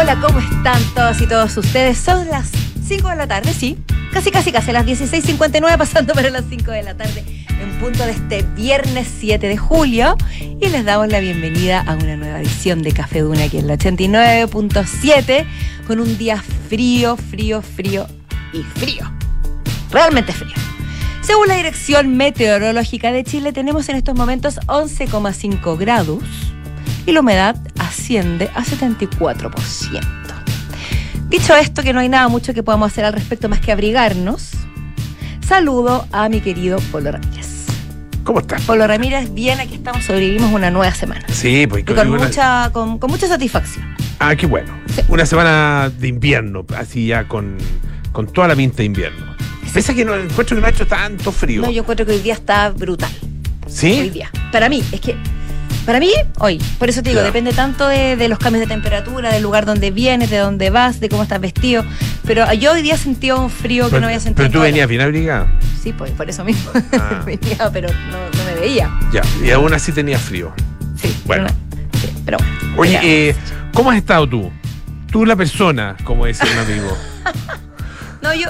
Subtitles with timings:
[0.00, 1.98] Hola, ¿cómo están todas y todos ustedes?
[1.98, 2.52] Son las
[2.86, 3.76] 5 de la tarde, sí.
[4.12, 7.24] Casi, casi, casi, las 16.59 pasando para las 5 de la tarde
[7.60, 10.16] en punto de este viernes 7 de julio
[10.60, 13.74] y les damos la bienvenida a una nueva edición de Café Duna aquí en la
[13.74, 15.44] 89.7
[15.88, 18.06] con un día frío, frío, frío
[18.52, 19.10] y frío.
[19.90, 20.54] Realmente frío.
[21.22, 26.22] Según la Dirección Meteorológica de Chile tenemos en estos momentos 11,5 grados
[27.04, 27.56] y la humedad
[28.08, 30.00] asciende a 74%.
[31.28, 34.52] Dicho esto, que no hay nada mucho que podamos hacer al respecto más que abrigarnos,
[35.46, 37.66] saludo a mi querido Polo Ramírez.
[38.24, 38.62] ¿Cómo estás?
[38.62, 41.26] Polo Ramírez, bien, aquí estamos, sobrevivimos una nueva semana.
[41.28, 43.84] Sí, pues Y con, mucha, con, con mucha satisfacción.
[44.20, 44.72] Ah, qué bueno.
[44.94, 45.02] Sí.
[45.08, 47.58] Una semana de invierno, así ya con,
[48.12, 49.34] con toda la pinta de invierno.
[49.74, 51.60] Pese a que no encuentro que no ha hecho tanto frío.
[51.60, 53.12] No, yo encuentro que hoy día está brutal.
[53.66, 54.08] Hoy ¿Sí?
[54.08, 54.30] día.
[54.50, 55.14] Para mí, es que.
[55.88, 56.10] Para mí,
[56.40, 56.58] hoy.
[56.78, 59.90] Por eso te digo, depende tanto de, de los cambios de temperatura, del lugar donde
[59.90, 61.82] vienes, de dónde vas, de cómo estás vestido.
[62.26, 64.46] Pero yo hoy día sentí un frío que Pero, no había sentido.
[64.50, 65.50] pero tú venías bien abrigada.
[65.82, 66.70] Sí, pues por eso mismo.
[66.92, 67.22] Ah.
[67.24, 68.90] Venía, pero no, no me veía.
[69.14, 70.52] Ya, y aún así tenías frío.
[71.00, 71.46] Sí, Bueno.
[71.46, 72.54] pero no- sí, pero bueno.
[72.76, 73.34] Oye, eh,
[73.72, 74.52] ¿cómo has estado tú?
[75.10, 76.98] Tú la persona, como decía un amigo.
[78.22, 78.48] No, yo.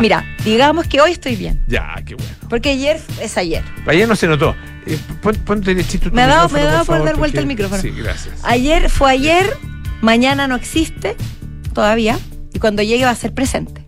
[0.00, 1.62] mira, digamos que hoy estoy bien.
[1.66, 2.30] ya, qué bueno.
[2.48, 3.62] Porque ayer es ayer.
[3.86, 4.54] Ayer no se notó.
[4.86, 7.34] Eh, pon- ponte derechito Me ha dado- micrófono, me ha dado por favor, dar vuelta
[7.34, 7.82] porque- el micrófono.
[7.82, 8.34] Sí, gracias.
[8.42, 9.56] Ayer fue ayer,
[10.00, 11.16] mañana no existe
[11.72, 12.18] todavía.
[12.52, 13.84] Y cuando llegue va a ser presente.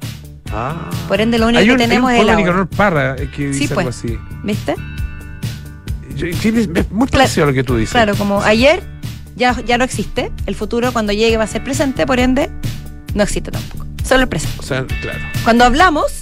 [0.53, 0.89] Ah.
[1.09, 2.37] Por ende, lo único Hay que un, hay tenemos un es el.
[2.37, 3.97] Nicanor Parra eh, que Sí, dice algo pues.
[3.99, 4.19] así.
[4.45, 4.75] ¿Viste?
[6.17, 7.91] Yo- sí, es es muy parecido a lo que tú dices.
[7.93, 8.83] Claro, como ayer
[9.37, 10.31] ya, ya no existe.
[10.47, 12.07] El futuro, cuando llegue, va a ser presente.
[12.07, 12.51] Por ende,
[13.15, 13.84] no existe tampoco.
[14.05, 14.57] Solo el presente.
[14.61, 15.19] O sea, claro.
[15.43, 16.13] Cuando hablamos,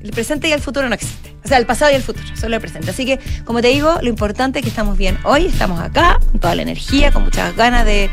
[0.00, 1.34] el presente y el futuro no existe.
[1.44, 2.90] O sea, el pasado y el futuro, solo el presente.
[2.90, 6.38] Así que, como te digo, lo importante es que estamos bien hoy, estamos acá, con
[6.40, 8.08] toda la energía, con muchas ganas de,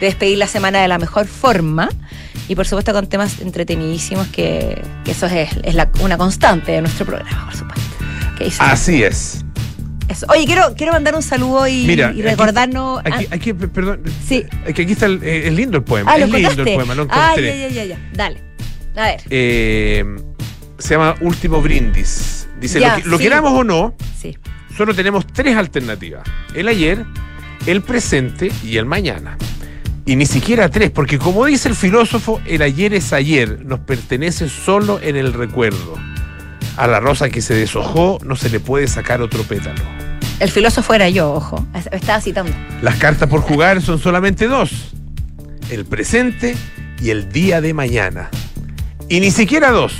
[0.00, 1.88] de despedir la semana de la mejor forma.
[2.46, 6.82] Y por supuesto con temas entretenidísimos, que, que eso es, es la- una constante de
[6.82, 7.82] nuestro programa, por supuesto.
[8.60, 9.42] Así es.
[10.08, 10.26] Eso.
[10.28, 13.00] Oye, quiero, quiero mandar un saludo y, Mira, y aquí- recordarnos.
[13.04, 14.02] Aquí, ah, aquí, perdón.
[14.26, 14.44] Sí.
[14.68, 16.12] Aquí, aquí está el, eh, es lindo el poema.
[16.12, 17.98] ah, ¿lo es lindo el poema, lo Ah, ya, ya, ya, ya.
[18.12, 18.40] Dale.
[18.96, 20.04] A ver, Eh,
[20.78, 22.46] se llama Último Brindis.
[22.60, 23.22] Dice, Ya, lo, que- lo sí.
[23.24, 24.36] queramos o no, sí.
[24.76, 26.22] solo tenemos tres alternativas.
[26.54, 27.04] El ayer,
[27.66, 29.36] el presente y el mañana.
[30.06, 34.48] Y ni siquiera tres, porque como dice el filósofo, el ayer es ayer, nos pertenece
[34.50, 35.98] solo en el recuerdo.
[36.76, 39.82] A la rosa que se deshojó no se le puede sacar otro pétalo.
[40.40, 41.64] El filósofo era yo, ojo.
[41.92, 42.52] Estaba citando.
[42.82, 44.92] Las cartas por jugar son solamente dos.
[45.70, 46.56] El presente
[47.00, 48.30] y el día de mañana.
[49.08, 49.94] Y ni siquiera dos.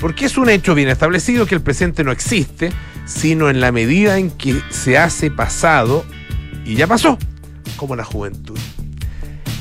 [0.00, 2.72] Porque es un hecho bien establecido que el presente no existe,
[3.04, 6.04] sino en la medida en que se hace pasado
[6.64, 7.18] y ya pasó,
[7.76, 8.58] como la juventud.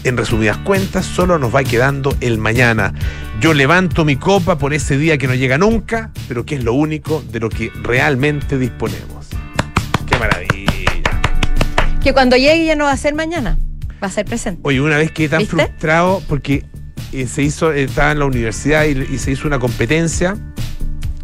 [0.04, 2.94] En resumidas cuentas, solo nos va quedando el mañana.
[3.40, 6.74] Yo levanto mi copa por ese día que no llega nunca, pero que es lo
[6.74, 9.28] único de lo que realmente disponemos.
[10.10, 11.22] ¡Qué maravilla!
[12.02, 13.58] Que cuando llegue ya no va a ser mañana,
[14.04, 14.62] va a ser presente.
[14.64, 15.56] Oye, una vez quedé tan ¿Viste?
[15.56, 16.66] frustrado porque
[17.12, 20.36] eh, se hizo, eh, estaba en la universidad y, y se hizo una competencia,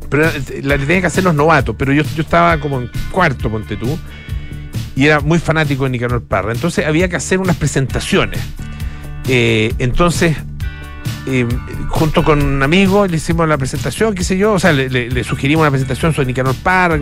[0.10, 0.34] pero era-
[0.64, 3.98] la tenían que hacer los novatos, pero yo, yo estaba como en cuarto, ponte tú,
[4.96, 6.52] y era muy fanático de Nicanor Parra.
[6.52, 8.40] Entonces había que hacer unas presentaciones.
[9.28, 10.36] Eh, entonces,
[11.28, 11.48] eh,
[11.90, 15.10] junto con un amigo, le hicimos la presentación, qué sé yo, o sea, le, le-
[15.10, 16.98] le sugerimos una presentación sobre Nicanor Parra,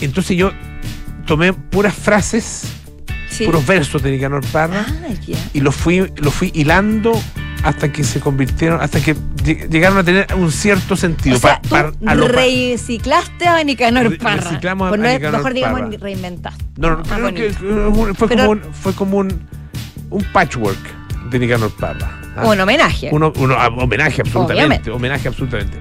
[0.00, 0.52] entonces yo
[1.26, 2.64] tomé puras frases,
[3.28, 3.44] Sí.
[3.44, 5.08] puros versos de Nicanor Parra Ah,
[5.54, 7.12] y lo fui, lo fui hilando
[7.62, 11.36] hasta que se convirtieron, hasta que lleg- llegaron a tener un cierto sentido.
[11.36, 11.60] O sea,
[12.06, 14.42] a reciclaste a Nicanor Parra.
[14.42, 16.64] reciclamos a Pues no Nicanor mejor digamos reinventaste.
[16.76, 18.10] no, no, que, bonito.
[18.10, 19.40] eh, fue, Pero- como un, fue como un,
[20.10, 22.19] un patchwork de Nicanor Parra.
[22.36, 22.46] ¿Ah?
[22.46, 23.08] Un homenaje.
[23.12, 24.90] Uno, uno- ah, homenaje absolutamente, Obviamente.
[24.90, 25.78] homenaje absolutamente.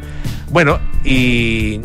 [0.52, 1.82] Bueno, y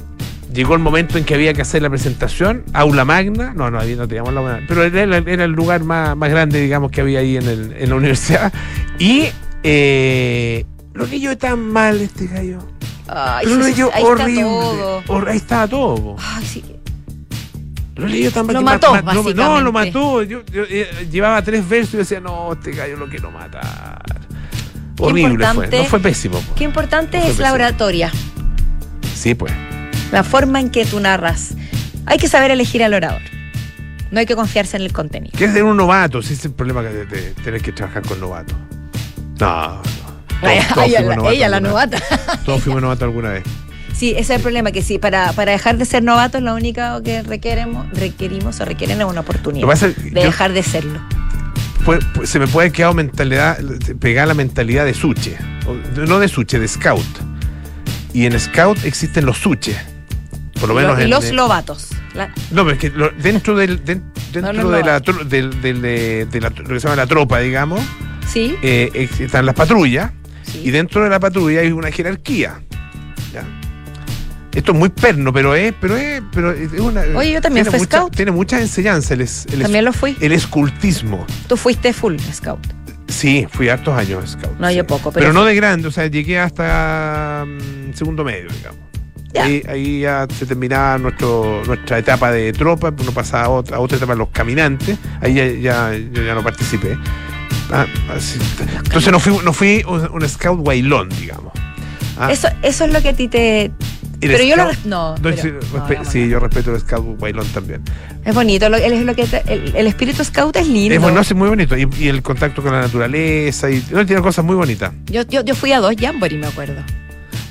[0.53, 3.95] llegó el momento en que había que hacer la presentación, aula magna, no, no, ahí
[3.97, 7.19] no teníamos la aula, pero era, era el lugar más, más grande, digamos, que había
[7.21, 8.53] ahí en, el- en la universidad.
[8.99, 9.27] Y
[9.63, 12.59] eh, lo leyó tan mal este gallo.
[13.07, 14.41] Ay, Pero lo sí, leyó ahí horrible.
[14.41, 15.03] está todo.
[15.09, 16.17] Hor- ahí estaba todo.
[16.19, 16.65] Ay, sí.
[17.97, 19.43] Lo leyó tan mal Lo mató, ma- ma- no, básicamente.
[19.55, 20.23] No, lo mató.
[20.23, 24.03] Yo, yo, eh, llevaba tres versos y decía, no, este gallo lo quiero matar.
[24.99, 25.69] Horrible fue.
[25.69, 26.39] No fue pésimo.
[26.41, 26.55] po.
[26.55, 28.11] Qué importante No es la oratoria,
[29.15, 29.53] Sí, pues.
[30.13, 31.55] la forma en que tú narras.
[32.07, 33.23] Hay que saber elegir al orador.
[34.11, 35.37] No hay que confiarse en el contenido.
[35.37, 38.03] Que es de un novato, ese es el problema que de, de tener que trabajar
[38.03, 38.57] con novatos.
[39.41, 39.83] No, no.
[40.43, 41.99] Ay, Todos- la- ella, novata.
[42.45, 43.43] Todos fuimos novatos alguna vez.
[43.95, 46.81] Sí, ese es el problema, que sí, para, para dejar de ser novatos, lo único
[47.05, 51.01] que requeremos, requerimos o requieren es una oportunidad pasa de yo- dejar de serlo.
[52.25, 53.59] Se me puede quedar mentalidad,
[54.01, 55.37] pegar la mentalidad de suche.
[55.97, 57.05] No de suche, de scout.
[58.13, 59.77] Y en scout existen los suches.
[60.61, 61.11] Por lo menos y en.
[61.11, 61.89] los lobatos.
[62.15, 63.85] La- No, pero es que lo- dentro del.
[63.85, 67.81] den- dentro No, de, la, de, de la- lo que se llama la tropa, digamos,
[68.33, 70.13] sí, eh, están las patrullas.
[70.45, 70.63] sí.
[70.65, 72.61] Y dentro de la patrulla hay una jerarquía.
[74.55, 77.03] Esto es muy perno, pero es, pero es, pero es una.
[77.17, 78.15] Oye, yo también fui mucha- scout.
[78.17, 80.17] Tiene muchas enseñanzas el, el, es- También lo fui.
[80.21, 81.27] el escultismo.
[81.49, 82.61] Tú fuiste full scout.
[83.09, 84.59] Sí, fui hartos años scout.
[84.59, 84.77] No, sí.
[84.77, 88.79] yo poco, Pero, pero no de grande, o sea, llegué hasta mm, segundo medio, digamos.
[89.33, 89.45] Ya.
[89.45, 93.81] Ahí, ahí ya se terminaba nuestro, nuestra etapa de tropa, uno pasaba a otra, a
[93.81, 96.97] otra etapa, los caminantes, ahí ya, ya- yo ya no participé.
[97.73, 98.39] Ah, así.
[98.85, 101.53] Entonces no fui, no fui un, un scout bailón, digamos.
[102.17, 103.73] Ah, Eso, eso es lo que a ti te.
[104.21, 104.65] Pero yo lo.
[104.85, 106.11] No, no, pero- sí, no, respe- hagámoslo.
[106.11, 107.83] sí, yo respeto el scout bailón también.
[108.25, 108.69] Es bonito.
[108.69, 110.95] Lo, es lo que el, el espíritu scout es lindo.
[110.95, 111.77] Es bueno, es muy bonito.
[111.77, 114.93] Y, y el contacto con la naturaleza, y no, tiene cosas muy bonitas.
[115.07, 116.83] yo, yo, yo fui a dos Jamboree, me acuerdo.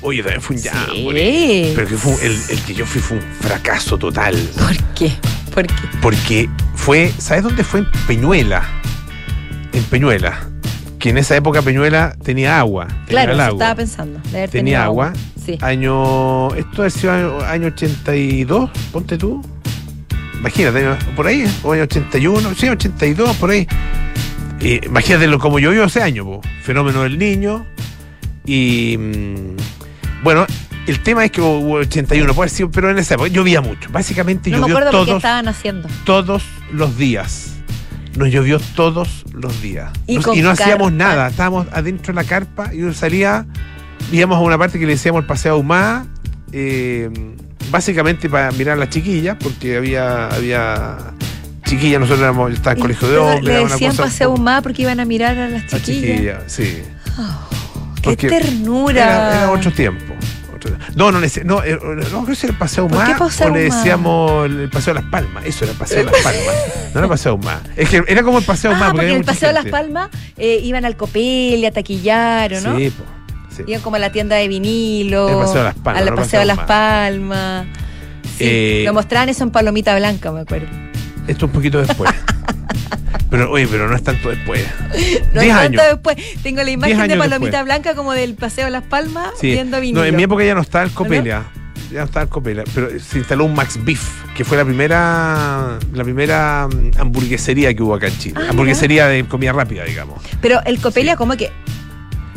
[0.00, 0.68] Oye, también fue un Sí.
[0.68, 1.72] jamboree.
[1.74, 4.36] Pero que fue, el, el que yo fui fue un fracaso total.
[4.58, 5.12] ¿Por qué?
[5.54, 5.74] ¿Por qué?
[6.02, 7.80] Porque fue, ¿sabes dónde fue?
[7.80, 8.62] En Peñuela.
[9.72, 10.48] En Peñuela.
[11.04, 12.86] Que en esa época Peñuela tenía agua.
[12.86, 14.20] tenía Claro, eso estaba pensando.
[14.30, 15.12] de haber Tenía tenido agua.
[15.44, 15.58] Sí.
[15.60, 16.54] Año.
[16.54, 19.42] Esto ha sido año, año 82, ponte tú.
[20.40, 23.66] Imagínate, por ahí, o año 81, sí, 82, por ahí.
[24.60, 26.40] Eh, imagínate lo como vivo ese año, po.
[26.62, 27.66] fenómeno del niño.
[28.46, 29.56] Y mm,
[30.22, 30.46] bueno,
[30.86, 33.90] el tema es que hubo 81, puede haber sido, pero en esa época llovía mucho.
[33.92, 35.86] Básicamente No me llovió acuerdo qué todos, estaban haciendo.
[36.06, 37.53] todos los días.
[38.16, 39.90] Nos llovió todos los días.
[40.06, 41.28] Y No- hacíamos nada.
[41.28, 43.44] Estábamos adentro de la carpa y uno salía,
[44.12, 46.06] íbamos a una parte que le decíamos el paseo ahumada,
[46.52, 47.10] eh,
[47.70, 50.96] básicamente para mirar a las chiquillas, porque había, había
[51.64, 54.36] chiquillas, nosotros éramos, yo estaba en colegio de hombres, Le era una decían cosa paseo
[54.36, 56.10] más porque iban a mirar a las a chiquillas.
[56.16, 56.82] chiquillas, sí.
[57.96, 59.02] Qué Porque ternura.
[59.02, 60.13] Era, era otro tiempo.
[60.72, 61.24] Otro- No, no, no,
[61.64, 61.78] eh,
[62.10, 65.10] no, creo que el paseo ¿Por qué más o le decíamos el paseo de las
[65.10, 65.44] palmas.
[65.44, 66.54] Eso era el paseo de las palmas.
[66.94, 67.60] No era paseo más.
[67.76, 68.90] Es que era como el paseo Ah, más.
[68.92, 69.66] porque en el Paseo de las.
[69.66, 72.76] Palmas eh, iban al Copelia, a taquillar, ¿o ¿no?
[72.78, 72.92] Sí,
[73.56, 73.62] sí.
[73.66, 75.28] Iban como a la tienda de vinilo.
[75.28, 77.66] El Paseo de las Palmas, Al no Paseo de las Palmas.
[78.38, 80.66] Sí, Eh, lo mostraban eso en Palomita Blanca, me acuerdo.
[81.26, 82.10] Esto un poquito después.
[83.38, 84.64] pero, oye, pero no es tanto después.
[85.34, 85.82] No Diez tanto años.
[85.92, 86.16] después.
[86.42, 87.64] Tengo la imagen de Palomita después.
[87.64, 89.48] Blanca como del Paseo de las Palmas Sí.
[89.48, 90.00] viendo vinilo.
[90.00, 91.42] No, en mi época ya no estaba el Copelia.
[91.92, 92.64] Ya no estaba el Copelia.
[92.74, 94.00] Pero se instaló un Max Beef,
[94.36, 98.34] que fue la primera la primera mm, hamburguesería que hubo acá en Chile.
[98.40, 100.22] Ah, hamburguesería de comida rápida, digamos.
[100.40, 101.18] Pero el Copelia Sí.
[101.18, 101.50] como que...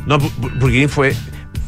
[0.08, 1.16] No, Bu- Bu- Burger King fue.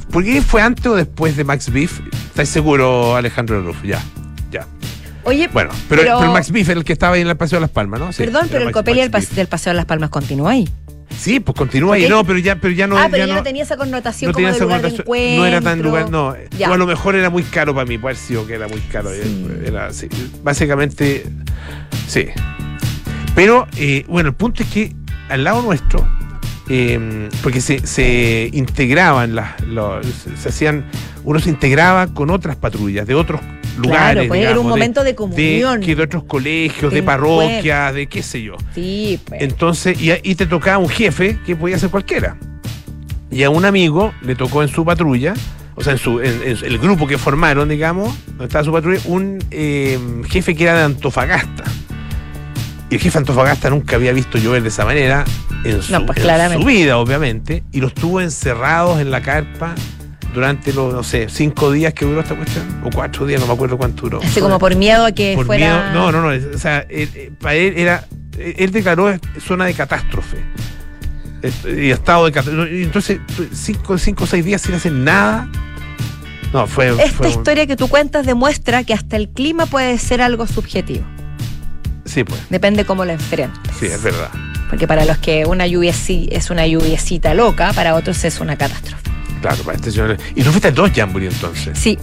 [0.09, 1.99] ¿Burger King fue antes o después de Max Beef?
[2.29, 3.83] ¿Estás seguro, Alejandro Ruf?
[3.83, 4.01] Ya.
[5.24, 7.57] Oye, Bueno, pero, Pero- pero Max Beef era el que estaba ahí en el Paseo
[7.57, 8.12] de las Palmas, ¿no?
[8.13, 10.51] Sí, perdón, pero el Max- Copelia Max del, pas- del Paseo de las Palmas continúa
[10.51, 10.69] ahí.
[11.18, 12.06] Sí, pues continúa ahí.
[12.06, 12.10] Ok.
[12.10, 12.98] No, pero ya, pero ya no.
[12.98, 14.88] ah, pero ya, ya no, tenía esa connotación no como tenía de esa lugar de
[14.89, 15.38] encuentro.
[15.39, 16.36] No era tan lugar, no.
[16.57, 16.69] Ya.
[16.69, 19.10] O a lo mejor era muy caro para mí, puede sido que era muy caro.
[19.12, 19.48] Sí.
[19.66, 20.07] Era, sí,
[20.44, 21.25] básicamente,
[22.07, 22.27] sí.
[23.36, 24.95] Pero, eh, bueno, el punto es que
[25.30, 26.07] al lado nuestro,
[26.69, 30.06] eh, porque se, se integraban las, los-
[30.42, 30.86] se hacían,
[31.24, 33.42] uno se integraba con otras patrullas de otros
[33.77, 34.27] lugares.
[34.27, 35.81] pues, era un digamos, momento de de, comunión.
[35.81, 38.56] que de otros colegios, de, parroquias, de qué sé yo.
[38.75, 39.42] Sí, pues.
[39.42, 42.38] Entonces, y, y te tocaba un jefe que podía ser cualquiera.
[43.31, 45.33] Y a un amigo le tocó en su patrulla,
[45.76, 48.99] o sea, en, su, en, en el grupo que formaron, digamos, donde estaba su patrulla,
[49.06, 51.64] un eh, jefe que era de Antofagasta.
[52.90, 55.23] Y el jefe de Antofagasta nunca había visto llover de esa manera
[55.64, 56.64] en su, No, pues, en claramente.
[56.64, 59.76] su vida, obviamente, y los tuvo encerrados en la carpa
[60.33, 63.54] durante los, no sé, cinco días que duró esta cuestión, o cuatro días, no me
[63.54, 64.21] acuerdo cuánto duró.
[64.24, 65.92] Así como por miedo a que Por fuera...
[65.92, 66.56] miedo- no, no, no.
[66.56, 68.06] O sea, él- eh, para él era.
[68.38, 69.14] Él declaró
[69.45, 70.38] zona de catástrofe.
[71.42, 72.83] Eh, Y estado de catástrofe.
[72.83, 73.19] Entonces,
[73.54, 75.48] cinco, cinco o seis días sin hacer nada.
[76.54, 76.90] No, fue.
[76.90, 81.06] Esta fue historia que tú cuentas demuestra que hasta el clima puede ser algo subjetivo.
[82.06, 82.40] Sí, pues.
[82.50, 83.59] Depende cómo lo enfrentes.
[83.80, 84.30] Sí, es verdad.
[84.69, 88.56] Porque para los que una lluvia sí es una lluviecita loca, para otros es una
[88.57, 89.09] catástrofe.
[89.41, 90.17] Claro, para este señor.
[90.35, 91.77] Y tú fuiste a dos Jamboree entonces.
[91.77, 91.97] Sí.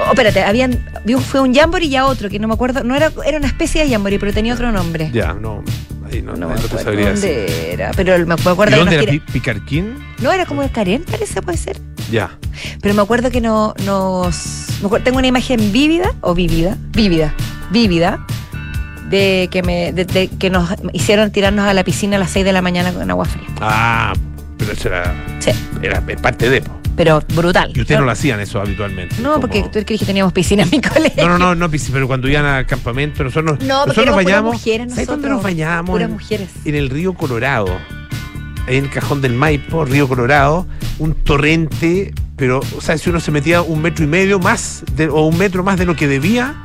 [0.00, 0.84] Oh, espérate, habían,
[1.28, 3.84] fue un jamboree y a otro, que no me acuerdo, no era, era una especie
[3.84, 5.10] de jamboree, pero tenía otro nombre.
[5.12, 5.62] Ya, no.
[6.10, 7.30] Ahí no, No no te sabría decir.
[7.46, 9.94] dónde era, pero me acuerdo ¿Y dónde era Picarquín?
[10.20, 11.80] No, era como el Karen, parece, puede ser.
[12.10, 12.36] Ya.
[12.80, 14.66] Pero me acuerdo que no, nos.
[14.80, 17.32] me acuerdo- tengo una imagen vívida, o vívida, vívida,
[17.70, 18.24] vívida,
[19.10, 22.44] de que, me, de, de que nos hicieron tirarnos a la piscina a las 6
[22.44, 23.46] de la mañana con agua fría.
[23.60, 24.12] Ah,
[24.64, 25.14] pero eso era.
[25.40, 25.50] Sí.
[25.82, 26.62] Era parte de.
[26.96, 27.72] pero brutal.
[27.74, 29.16] Y ustedes no, lo hacían eso habitualmente.
[29.20, 31.22] No, porque tú crees que teníamos piscina en mi colegio.
[31.26, 34.54] No, no, no, no pero cuando iban al campamento, nosotros, no, nosotros nos bañamos.
[34.54, 35.90] Mujeres, nosotros, dónde nos bañábamos?
[35.90, 36.48] Puras mujeres.
[36.64, 37.68] En el río Colorado.
[38.66, 40.66] En el cajón del Maipo, río Colorado,
[40.98, 45.08] un torrente, pero, o sea, si uno se metía un metro y medio más, de,
[45.08, 46.64] o un metro más de lo que debía,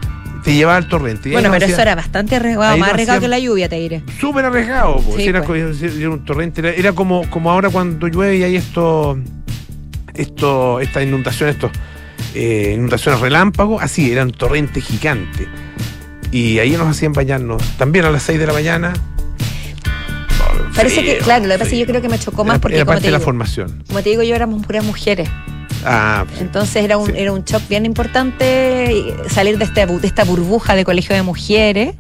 [0.50, 1.32] te llevaba al torrente.
[1.32, 4.02] Bueno, pero eso era bastante arriesgado, más arriesgado que la lluvia, te diré.
[4.20, 5.82] Súper arriesgado, sí, era, pues.
[5.84, 9.20] era, un torrente, era, como, como ahora cuando llueve y hay esto,
[10.16, 11.72] esto, esta inundación, estos
[12.34, 15.48] eh, inundaciones relámpagos, así, eran torrentes gigantes.
[16.32, 18.94] Y ahí nos hacían bañarnos también a las 6 de la mañana.
[20.76, 22.78] Parece que, claro, lo que pasa es que yo creo que me chocó más porque.
[22.78, 23.84] Era parte de la formación.
[23.88, 25.30] Como te digo, yo éramos puras mujeres.
[25.86, 30.76] Ah, Entonces era un, era un shock bien importante salir de, este, de esta burbuja
[30.76, 31.96] de colegio de mujeres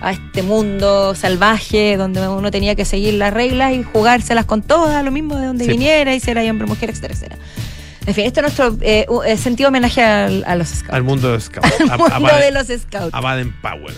[0.00, 5.04] a este mundo salvaje donde uno tenía que seguir las reglas y jugárselas con todas,
[5.04, 7.38] lo mismo de donde viniera, y ser ahí hombre, mujer, etcétera, etcétera.
[8.04, 10.94] En fin, esto es nuestro eh, eh, sentido homenaje a los scouts.
[10.94, 11.80] Al mundo de los scouts.
[11.88, 13.14] Al mundo de los scouts.
[13.14, 13.94] A Baden Powell.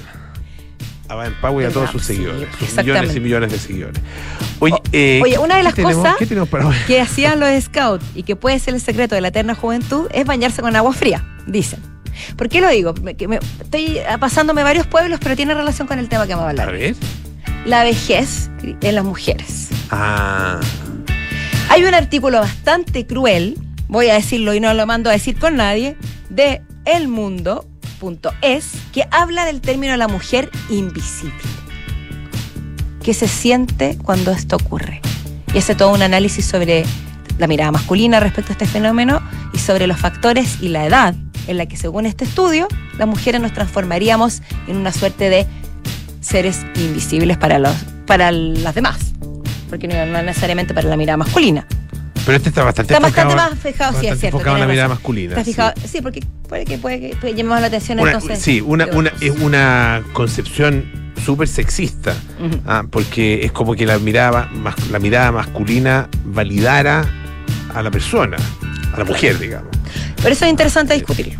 [1.20, 2.48] A Powell y a todos sus seguidores.
[2.76, 4.00] millones y millones de seguidores.
[4.60, 6.16] Oye, eh, Oye una de las cosas
[6.86, 10.24] que hacían los scouts y que puede ser el secreto de la eterna juventud es
[10.24, 11.80] bañarse con agua fría, dicen.
[12.36, 12.94] ¿Por qué lo digo?
[13.60, 16.68] estoy pasándome varios pueblos, pero tiene relación con el tema que vamos a hablar.
[16.68, 16.94] A ver.
[17.66, 19.70] La vejez en las mujeres.
[19.90, 20.60] Ah.
[21.70, 23.56] Hay un artículo bastante cruel
[23.88, 25.96] voy a decirlo y no lo mando a decir con nadie,
[26.28, 26.62] de
[28.04, 31.34] elmundo.es, que habla del término la mujer invisible.
[33.02, 35.00] ¿Qué se siente cuando esto ocurre?
[35.52, 36.84] Y hace todo un análisis sobre
[37.38, 39.20] la mirada masculina respecto a este fenómeno
[39.52, 41.14] y sobre los factores y la edad
[41.46, 42.68] en la que, según este estudio,
[42.98, 45.46] las mujeres nos transformaríamos en una suerte de
[46.20, 47.74] seres invisibles para, los,
[48.06, 49.12] para las demás,
[49.68, 51.66] porque no necesariamente para la mirada masculina.
[52.24, 54.38] Pero este está bastante Está bastante más fijado, sí, es cierto.
[54.38, 55.30] enfocado en la mirada masculina.
[55.30, 56.00] Está fijado, sí.
[56.00, 58.38] porque puede que, puede que puede llamar la atención entonces.
[58.38, 62.14] Sí, una, una, es una concepción súper sexista,
[62.66, 64.50] ah, porque es como que la mirada,
[64.90, 67.04] la mirada masculina validara
[67.74, 68.36] a la persona,
[68.92, 69.70] a la mujer, digamos.
[70.16, 71.38] Pero eso es interesante discutir.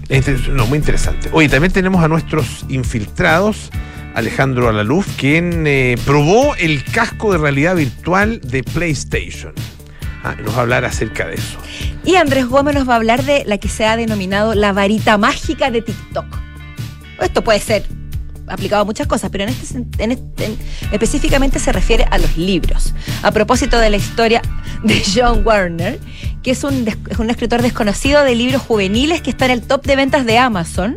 [0.51, 1.29] No, muy interesante.
[1.33, 3.71] Oye, también tenemos a nuestros infiltrados.
[4.15, 9.53] Alejandro Alaluz, quien eh, probó el casco de realidad virtual de PlayStation.
[10.25, 11.59] Ah, nos va a hablar acerca de eso.
[12.03, 15.19] Y Andrés Gómez nos va a hablar de la que se ha denominado la varita
[15.19, 16.25] mágica de TikTok.
[17.21, 17.85] Esto puede ser
[18.47, 20.57] aplicado a muchas cosas, pero en este, este
[20.93, 22.95] específicamente se refiere a los libros.
[23.23, 24.41] A propósito de la historia
[24.83, 26.01] de John Warner,
[26.43, 29.85] que es un, es un escritor desconocido de libros juveniles que está en el top
[29.85, 30.97] de ventas de Amazon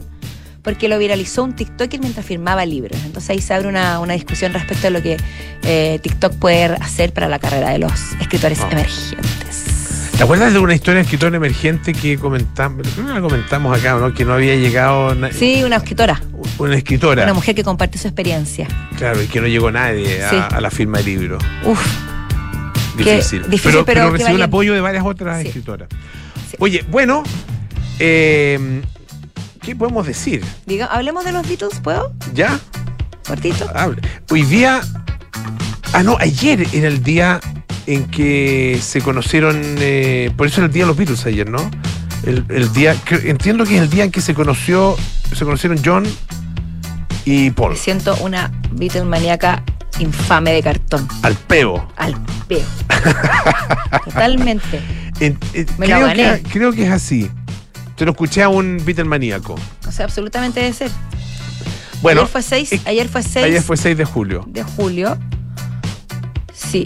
[0.68, 3.00] porque lo viralizó un TikToker mientras firmaba libros.
[3.06, 5.16] Entonces ahí se abre una, discusión respecto a lo que
[5.64, 8.70] eh, TikTok puede hacer para la carrera de los escritores oh.
[8.70, 10.12] emergentes.
[10.18, 14.14] ¿Te acuerdas de una historia de escritor emergente que comentamos, la comentamos acá, ¿no?
[14.14, 15.16] Que no había llegado.
[15.32, 16.22] Sí, una escritora.
[16.58, 17.24] Una escritora.
[17.24, 18.68] Una mujer que comparte su experiencia.
[18.98, 21.38] Claro, y que no llegó nadie a, la firma del libro.
[21.64, 21.80] Uf.
[22.98, 23.50] Difícil.
[23.50, 25.88] difícil pero, recibió el apoyo de varias otras escritoras.
[26.60, 27.24] Oye, bueno,
[28.00, 28.82] eh,
[29.68, 30.46] ¿Qué podemos decir?
[30.66, 32.14] Diga, hablemos de los Beatles, ¿puedo?
[32.34, 32.58] ¿Ya?
[33.28, 33.70] Cortito.
[34.32, 34.80] Hoy día.
[35.92, 37.42] Ah, no, ayer era el día
[37.86, 39.62] en que se conocieron.
[39.80, 41.70] Eh, por eso era el día de los Beatles ayer, ¿no?
[42.24, 42.96] El, día.
[43.26, 44.96] entiendo que es el día en que se conoció.
[45.36, 46.06] Se conocieron John
[47.26, 47.74] y Paul.
[47.74, 49.64] Me siento una Beatles maníaca
[50.00, 51.10] infame de cartón.
[51.24, 51.90] Al peo.
[51.98, 52.16] Al
[52.48, 52.66] peo.
[54.06, 54.80] Totalmente.
[55.78, 57.30] Me creo, que, creo que es así.
[57.98, 59.56] Te lo escuché a un Beatle maníaco.
[59.88, 60.92] O sea, absolutamente debe ser.
[62.02, 62.22] Bueno.
[62.22, 62.82] Ayer fue 6.
[62.86, 63.46] Ayer fue 6.
[63.46, 64.46] Ayer fue 6 de julio.
[64.48, 65.18] De julio.
[66.54, 66.86] Sí.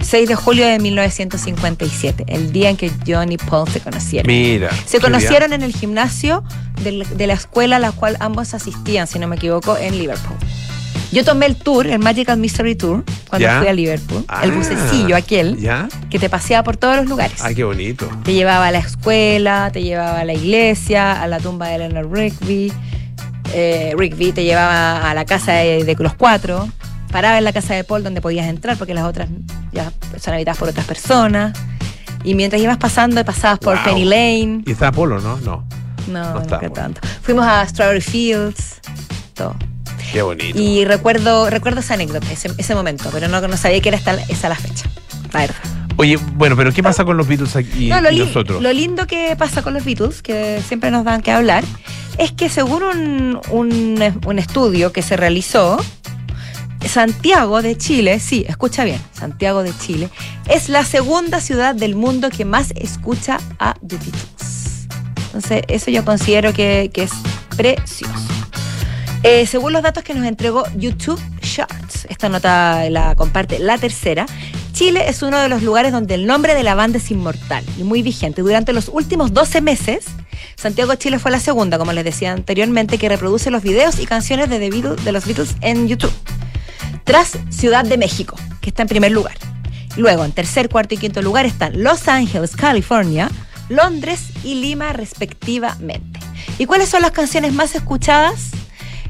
[0.00, 4.26] 6 de julio de 1957, el día en que John y Paul se conocieron.
[4.26, 4.70] Mira.
[4.86, 6.42] Se conocieron en el gimnasio
[6.82, 10.36] de la escuela a la cual ambos asistían, si no me equivoco, en Liverpool.
[11.10, 14.24] Yo tomé el tour, el Magical Mystery Tour, cuando fui a Liverpool.
[14.42, 15.56] el ah, bucecillo aquel,
[16.10, 17.42] que te paseaba por todos los lugares.
[17.42, 18.08] Ay, qué bonito.
[18.24, 22.12] Te llevaba a la escuela, te llevaba a la iglesia, a la tumba de Leonard
[22.12, 22.72] Rigby.
[23.54, 26.68] Eh, Rigby te llevaba a la casa de, los cuatro.
[27.10, 29.30] Paraba en la casa de Paul donde podías entrar porque las otras
[29.72, 31.58] ya son habitadas por otras personas.
[32.22, 34.62] Y mientras ibas pasando, pasabas por Penny Lane.
[34.66, 35.38] ¿Y estaba Polo, no?
[35.38, 35.64] No.
[36.06, 37.00] No, no, no tanto.
[37.22, 38.80] Fuimos a Strawberry Fields,
[39.34, 39.54] todo.
[40.12, 40.58] Qué bonito.
[40.58, 43.98] Y recuerdo, recuerdo esa anécdota, ese, momento, pero no, no sabía que era
[44.28, 44.88] esa la fecha.
[45.32, 45.78] La verdad.
[45.98, 48.62] Oye, bueno, pero ¿qué pasa con los Beatles aquí no, lo y nosotros?
[48.62, 51.64] Lo lindo que pasa con los Beatles, que siempre nos dan que hablar,
[52.18, 55.76] es que según un, un, estudio que se realizó,
[56.86, 60.08] Santiago de Chile, sí, escucha bien, Santiago de Chile,
[60.48, 64.86] es la segunda ciudad del mundo que más escucha a The Beatles.
[65.26, 67.12] Entonces, eso yo considero que, que es
[67.56, 68.37] precioso.
[69.24, 74.26] Eh, según los datos que nos entregó YouTube Charts, esta nota la comparte la tercera,
[74.72, 77.82] Chile es uno de los lugares donde el nombre de la banda es inmortal y
[77.82, 78.42] muy vigente.
[78.42, 80.04] Durante los últimos 12 meses,
[80.54, 84.48] Santiago Chile fue la segunda, como les decía anteriormente, que reproduce los videos y canciones
[84.50, 86.12] de, The Beatles- de los Beatles en YouTube.
[87.02, 89.36] Tras Ciudad de México, que está en primer lugar.
[89.96, 93.28] Luego, en tercer, cuarto y quinto lugar están Los Ángeles, California,
[93.68, 96.20] Londres y Lima, respectivamente.
[96.58, 98.50] ¿Y cuáles son las canciones más escuchadas?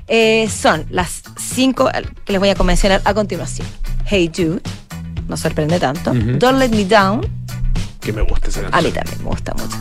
[0.09, 3.67] Eh, son las cinco eh, que les voy a mencionar a continuación.
[4.07, 4.61] Hey Jude,
[5.29, 6.13] no sorprende tanto.
[6.15, 7.21] Don't Let Me Down,
[8.01, 9.77] Que me gusta esa a mí también me gusta mucho.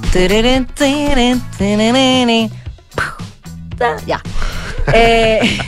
[4.05, 4.21] Ya.
[4.93, 5.59] Eh,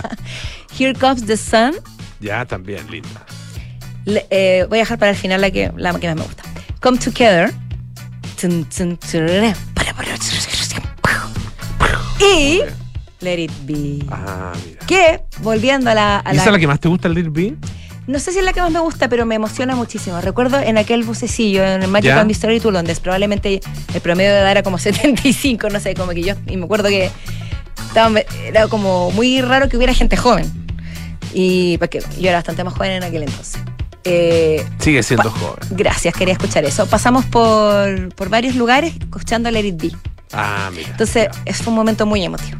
[0.78, 1.74] Here Comes the Sun.
[2.18, 3.26] Ya, también, linda.
[4.06, 6.44] Le- eh, voy a dejar para el final la que, la que más me gusta.
[6.80, 7.52] Come Together.
[12.20, 12.60] Y
[13.20, 13.98] Let It Be.
[14.10, 14.86] Ah, mira.
[14.86, 16.18] Que, volviendo a la...
[16.24, 17.58] a ¿Y la- esa es la que más te gusta, el Little Bean?
[18.06, 20.18] no sé si es la que más me gusta, pero me emociona muchísimo.
[20.22, 22.24] Recuerdo en aquel bucecillo, en el Magical ¿Ya?
[22.24, 23.60] Mystery Tour, donde probablemente
[23.92, 26.88] el promedio de edad era como 75, no sé, como que yo, y me acuerdo
[26.88, 27.10] que
[27.88, 30.50] estaba- era como muy raro que hubiera gente joven.
[31.34, 33.60] Y porque yo era bastante más joven en aquel entonces.
[34.04, 35.58] Eh, Sigue siendo joven.
[35.72, 36.86] gracias, quería escuchar eso.
[36.86, 39.90] Pasamos por, por varios lugares escuchando Let It Be.
[40.32, 40.88] Ah, mira.
[40.88, 41.42] Entonces, Ya.
[41.44, 42.56] es un momento muy emotivo.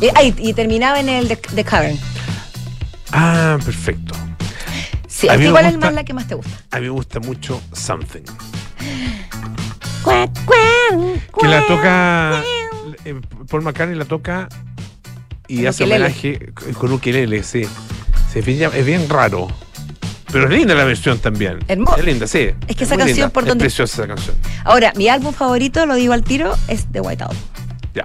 [0.00, 1.98] Y, ay, y terminaba en el The, The Cavern.
[3.12, 4.14] Ah, perfecto.
[5.08, 6.52] Sí, A ¿a mí ¿cuál es gusta- más la que más te gusta?
[6.70, 8.22] A mí me gusta mucho Something.
[11.40, 12.42] Que la toca.
[13.04, 14.48] eh, Paul McCartney la toca
[15.46, 17.64] y hace homenaje con ukelele, sí.
[18.32, 19.48] Sí, es bien- es bien raro.
[20.30, 21.58] Pero es linda la versión también.
[21.68, 21.98] Hermosa.
[21.98, 22.50] Es linda, sí.
[22.66, 23.28] Es que esa canción linda.
[23.30, 24.36] por es donde- preciosa esa canción.
[24.64, 27.38] Ahora, mi álbum favorito, lo digo al tiro, es The White Album.
[27.94, 28.04] Ya.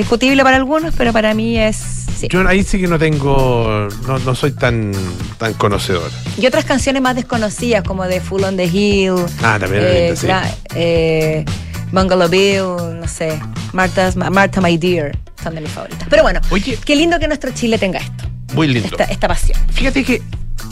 [0.00, 1.76] Discutible para algunos, pero para mí es.
[2.18, 2.28] Sí.
[2.30, 3.86] Yo ahí sí que no tengo.
[4.06, 4.92] No, no soy tan,
[5.38, 6.10] tan conocedor.
[6.38, 10.26] Y otras canciones más desconocidas, como de Full on the Hill, Ah, también eh, sí.
[10.26, 11.44] Gra- eh,
[11.92, 13.38] Bungalow Bill, no sé,
[13.74, 16.06] Martha's, Martha My Dear, son de mis favoritas.
[16.08, 18.88] Pero bueno, Oye, qué lindo que nuestro Chile tenga esto, muy lindo.
[18.88, 19.58] esta, esta pasión.
[19.72, 20.22] Fíjate que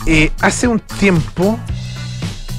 [0.07, 1.59] eh, hace un tiempo,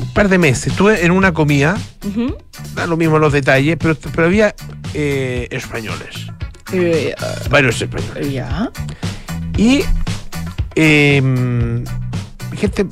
[0.02, 2.36] un par de meses, estuve en una comida, Ujú.
[2.76, 4.54] da lo mismo los detalles, pero, pero había
[4.94, 6.28] eh, españoles,
[6.74, 7.16] Eh,
[7.50, 8.32] varios españoles.
[8.32, 8.70] ya.
[9.58, 9.82] Y
[10.76, 11.22] eh,
[12.58, 12.86] gente,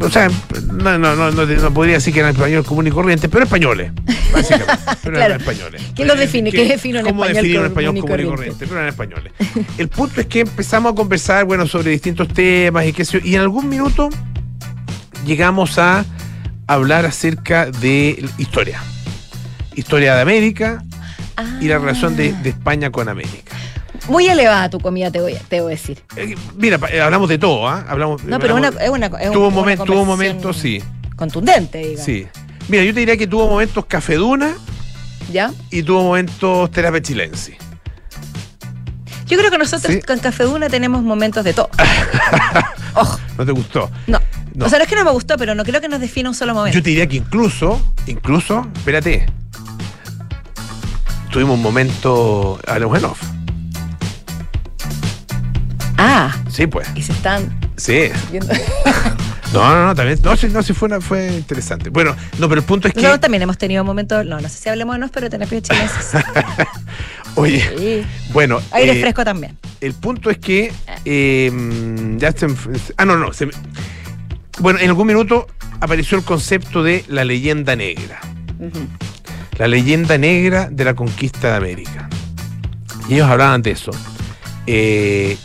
[0.00, 0.28] o sea,
[0.72, 3.90] no, no, no, no, podría decir que eran español común y corriente, pero españoles,
[4.32, 4.72] básicamente.
[5.02, 5.34] Pero Claro.
[5.34, 5.82] eran españoles.
[5.94, 6.50] ¿Quién los define?
[6.50, 8.34] ¿Qué define un ¿Cómo español definir un español común y corriente?
[8.36, 8.66] corriente?
[8.66, 9.32] Pero eran españoles.
[9.78, 13.26] El punto es que empezamos a conversar, bueno, sobre distintos temas y qué sé yo,
[13.26, 14.08] y en algún minuto
[15.24, 16.04] llegamos a
[16.66, 18.82] hablar acerca de historia.
[19.76, 20.82] Historia de América
[21.60, 23.52] y la relación de, de España con América.
[23.54, 26.02] Ah, Muy elevada tu comida, te voy, a- te voy a decir.
[26.16, 27.84] Eh, mira, eh, hablamos de todo, ¿ah?
[27.88, 30.82] Hablamos, No, pero una, es una, es tuvo, una momen- tuvo momentos, sí,
[31.16, 32.04] Contundente, digamos.
[32.04, 32.26] sí.
[32.68, 34.54] Mira, yo te diría que tuvo momentos cafeduna
[35.32, 35.52] ¿Ya?
[35.70, 37.56] y tuvo momentos terapia chilense.
[39.26, 40.00] Yo creo que nosotros Sí.
[40.02, 41.68] con Café Duna tenemos momentos de todo.
[42.94, 43.90] Ojo, ¿No te gustó?
[44.06, 44.20] no.
[44.54, 44.64] No.
[44.64, 46.34] O sea, no es que no me gustó, pero no creo que nos defina un
[46.34, 46.78] solo momento.
[46.78, 49.26] Yo te diría que incluso, incluso, espérate,
[51.36, 52.58] tuvimos un momento,
[52.96, 53.20] en off.
[55.98, 58.04] Ah, Sí, pues, y se están sí.
[59.52, 61.90] No, no, no, también, no, sí, no, sí fue, una- fue interesante.
[61.90, 64.56] Bueno, no, pero el punto es que, Nosotros también hemos tenido momentos, no, no sé
[64.62, 66.12] si hablemos de nos, pero terapias chilenses.
[67.34, 68.06] oye, Sí.
[68.32, 69.58] bueno, Aire eh, fresco también.
[69.82, 70.72] el punto es que,
[71.04, 72.46] eh, ya se,
[72.96, 73.48] ah, no, no, se
[74.58, 75.46] bueno, en algún minuto
[75.80, 78.20] apareció el concepto de la leyenda negra.
[78.58, 78.88] Ujú.
[79.58, 82.08] La leyenda negra de la conquista de América.
[83.08, 83.90] Y ellos hablaban de eso.
[84.66, 85.36] Eh,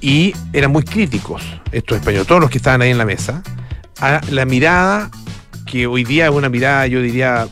[0.00, 3.42] y eran muy críticos, estos españoles, todos los que estaban ahí en la mesa,
[4.00, 5.10] a la mirada
[5.66, 7.46] que hoy día es una mirada, yo diría,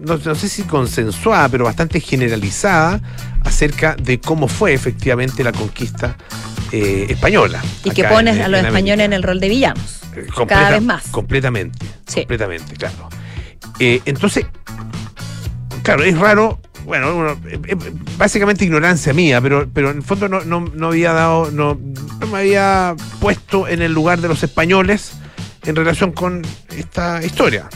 [0.00, 3.00] no, no sé si consensuada, pero bastante generalizada
[3.44, 6.16] acerca de cómo fue efectivamente la conquista
[6.70, 7.62] eh, española.
[7.82, 10.00] Y que pones en- a los en españoles en el rol de villanos.
[10.14, 11.06] Eh, Cada vez más.
[11.08, 11.78] Completamente.
[12.06, 12.20] Sí.
[12.20, 13.08] Completamente, claro.
[13.78, 14.46] Eh, entonces,
[15.86, 16.58] claro, es raro.
[16.84, 17.76] Bueno, uno- eh, eh,
[18.16, 21.76] básicamente ignorancia mía, pero, pero en el fondo no, no, no había dado, no,
[22.20, 25.12] no me había puesto en el lugar de los españoles
[25.64, 26.42] en relación con
[26.76, 27.68] esta historia.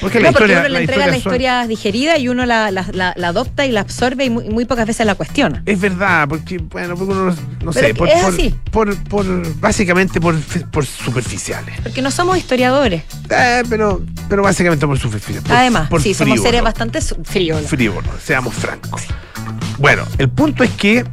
[0.00, 3.28] Porque no, porque uno le entrega la historia digerida y uno la, la, la, la,
[3.28, 5.62] adopta y la absorbe y muy, muy, pocas veces la cuestiona.
[5.66, 8.54] Es verdad, porque, bueno, porque uno, no sé, por, es por, así.
[8.70, 10.36] por, por, básicamente por,
[10.70, 11.74] por superficiales.
[11.82, 13.02] Porque no somos historiadores.
[13.30, 15.50] Eh, pero, pero básicamente por superficiales.
[15.50, 17.68] Además, sí, somos seres bastante frívolos.
[17.68, 19.02] Frívolo, seamos francos.
[19.78, 21.04] Bueno, el punto es que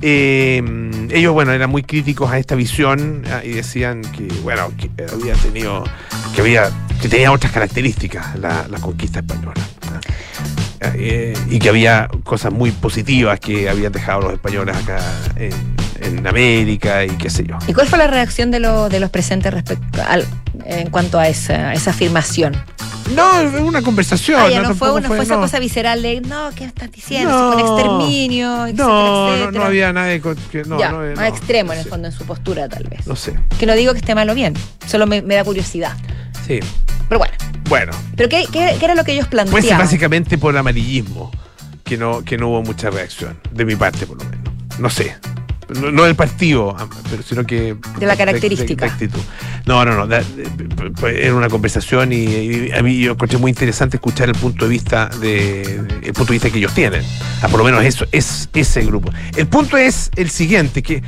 [0.00, 0.62] eh,
[1.10, 5.34] ellos, bueno, eran muy críticos a esta visión ah, y decían que, bueno, que había
[5.34, 5.84] tenido,
[6.34, 9.60] que había, que tenía otras características la, la conquista española.
[9.92, 10.00] ah.
[10.94, 14.98] Eh, y que había cosas muy positivas que habían dejado los españoles acá
[15.36, 15.52] en,
[16.00, 17.56] en América y qué sé yo.
[17.68, 20.24] ¿Y cuál fue la reacción de, lo- de los presentes respecto al,
[20.66, 22.56] en cuanto a esa, esa afirmación?
[23.14, 24.40] No, es una conversación.
[24.40, 25.40] Ah, ya no, fue, una, fue esa no.
[25.42, 27.30] cosa visceral de, no, ¿qué estás diciendo?
[27.30, 27.52] No.
[27.58, 29.58] Si fue un exterminio, etcétera, No, no, etcétera.
[29.58, 32.68] no había nadie que no, ya, no, más extremo en el fondo, en su postura
[32.68, 33.06] tal vez.
[33.06, 33.34] No sé.
[33.58, 34.54] Que no digo que esté mal o bien,
[34.86, 35.96] solo me, me da curiosidad.
[36.46, 36.60] Sí.
[37.08, 37.34] Pero bueno,
[37.68, 39.78] Bueno, ¿pero qué, qué- qué era lo que ellos pues planteaban?
[39.84, 41.30] básicamente por amarillismo
[41.84, 44.52] que no, que no hubo mucha reacción, de mi parte por lo menos.
[44.78, 45.16] No sé.
[45.80, 47.76] No, no del partido, am- pero sino que.
[47.98, 48.84] De la característica.
[48.86, 49.20] de- de actitud.
[49.66, 50.16] No, no, no.
[51.08, 54.70] era una conversación y, y a mí yo encontré muy interesante escuchar el punto de
[54.70, 57.02] vista de, de- el punto de vista que ellos tienen.
[57.42, 59.10] Ah, por lo menos eso, es ese grupo.
[59.36, 61.02] El punto es el siguiente, que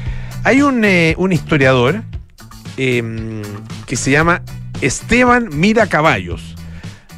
[0.44, 2.03] hay un, eh, un historiador
[2.77, 3.42] eh,
[3.87, 4.42] que se llama
[4.81, 6.53] Esteban Mira Caballos.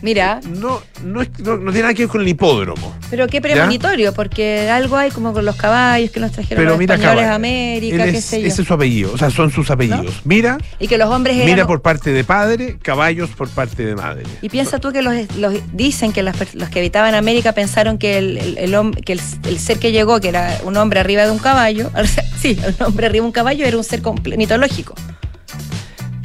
[0.03, 2.95] Mira, No, no, no, no tiene nada que ver con el hipódromo.
[3.11, 6.79] pero qué premonitorio, porque algo hay como con los caballos que nos trajeron Pero los
[6.79, 8.47] mira españoles a América, qué es- sé yo.
[8.47, 10.21] Ese es su apellido, o sea, son sus apellidos.
[10.25, 11.49] Mira, Y que los hombres eran...
[11.49, 14.25] mira por parte de padre, caballos por parte de madre.
[14.43, 17.97] Y piensa tú que los, los- dicen que las per- los que habitaban América pensaron
[17.97, 21.25] que el, el- el que el, el ser que llegó, que era un hombre arriba
[21.25, 24.03] de un caballo, o sea, sí, un hombre arriba de un caballo era un ser
[24.37, 24.95] mitológico.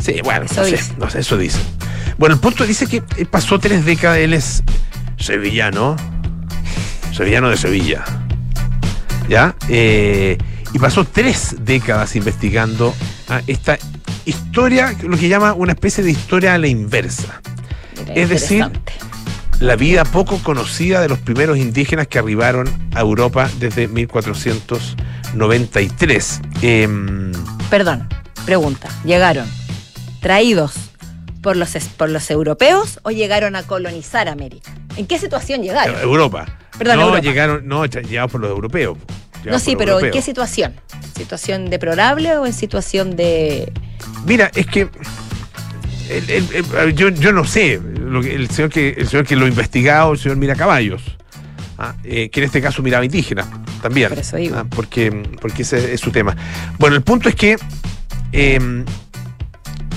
[0.04, 0.94] Sí, bueno, Eso no sé, dice.
[0.98, 1.60] no sé, eso dice.
[2.22, 4.62] Bueno, el punto dice que él pasó tres décadas, él es
[5.18, 5.96] sevillano,
[7.12, 8.04] sevillano de Sevilla,
[9.28, 9.56] ¿ya?
[9.70, 10.38] Eh,
[10.72, 12.94] y pasó tres décadas investigando
[13.28, 13.80] a esta
[14.26, 17.42] historia, lo que llama una especie de historia a la inversa.
[17.98, 18.70] Mira, Es decir,
[19.60, 26.42] la vida poco conocida de los primeros indígenas que arribaron a Europa desde 1493.
[26.62, 27.32] Em,
[27.72, 28.08] Perdón,
[28.46, 28.90] pregunta.
[29.06, 29.48] ¿Llegaron
[30.20, 30.91] traídos
[31.42, 34.72] por los, por los europeos o llegaron a colonizar América?
[34.98, 36.00] ¿En qué situación llegaron?
[36.00, 36.46] Europa.
[36.78, 37.22] Perdón, no, Europa.
[37.22, 38.98] llegaron, no, llegados por los europeos.
[39.46, 40.74] No, sí, pero ¿en qué situación?
[41.18, 43.72] ¿Situación deplorable o en situación de...
[44.26, 44.88] Mira, es que
[46.10, 49.36] el- el- el- yo, yo no sé, lo que- el, señor que, el señor que
[49.36, 51.02] lo ha investigado, el señor Mira Caballos,
[51.78, 53.48] ah, eh, que en este caso miraba indígena
[53.82, 54.58] también, Por eso digo.
[54.58, 56.36] ah, porque, porque ese es su tema.
[56.78, 57.58] Bueno, el punto es que
[58.34, 58.84] eh,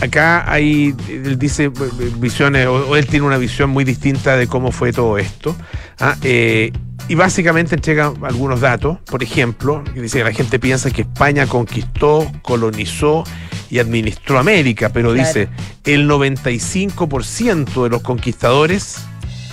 [0.01, 1.71] acá hay, él dice eh,
[2.19, 5.57] visiones, o, o él tiene una visión muy distinta de cómo fue todo esto.
[6.01, 6.73] ah, eh,
[7.07, 11.47] y básicamente entrega algunos datos, por ejemplo, que dice que la gente piensa que España
[11.47, 13.25] conquistó, colonizó
[13.71, 15.29] y administró América, pero Claro.
[15.29, 15.49] dice
[15.85, 19.05] el 95% de los conquistadores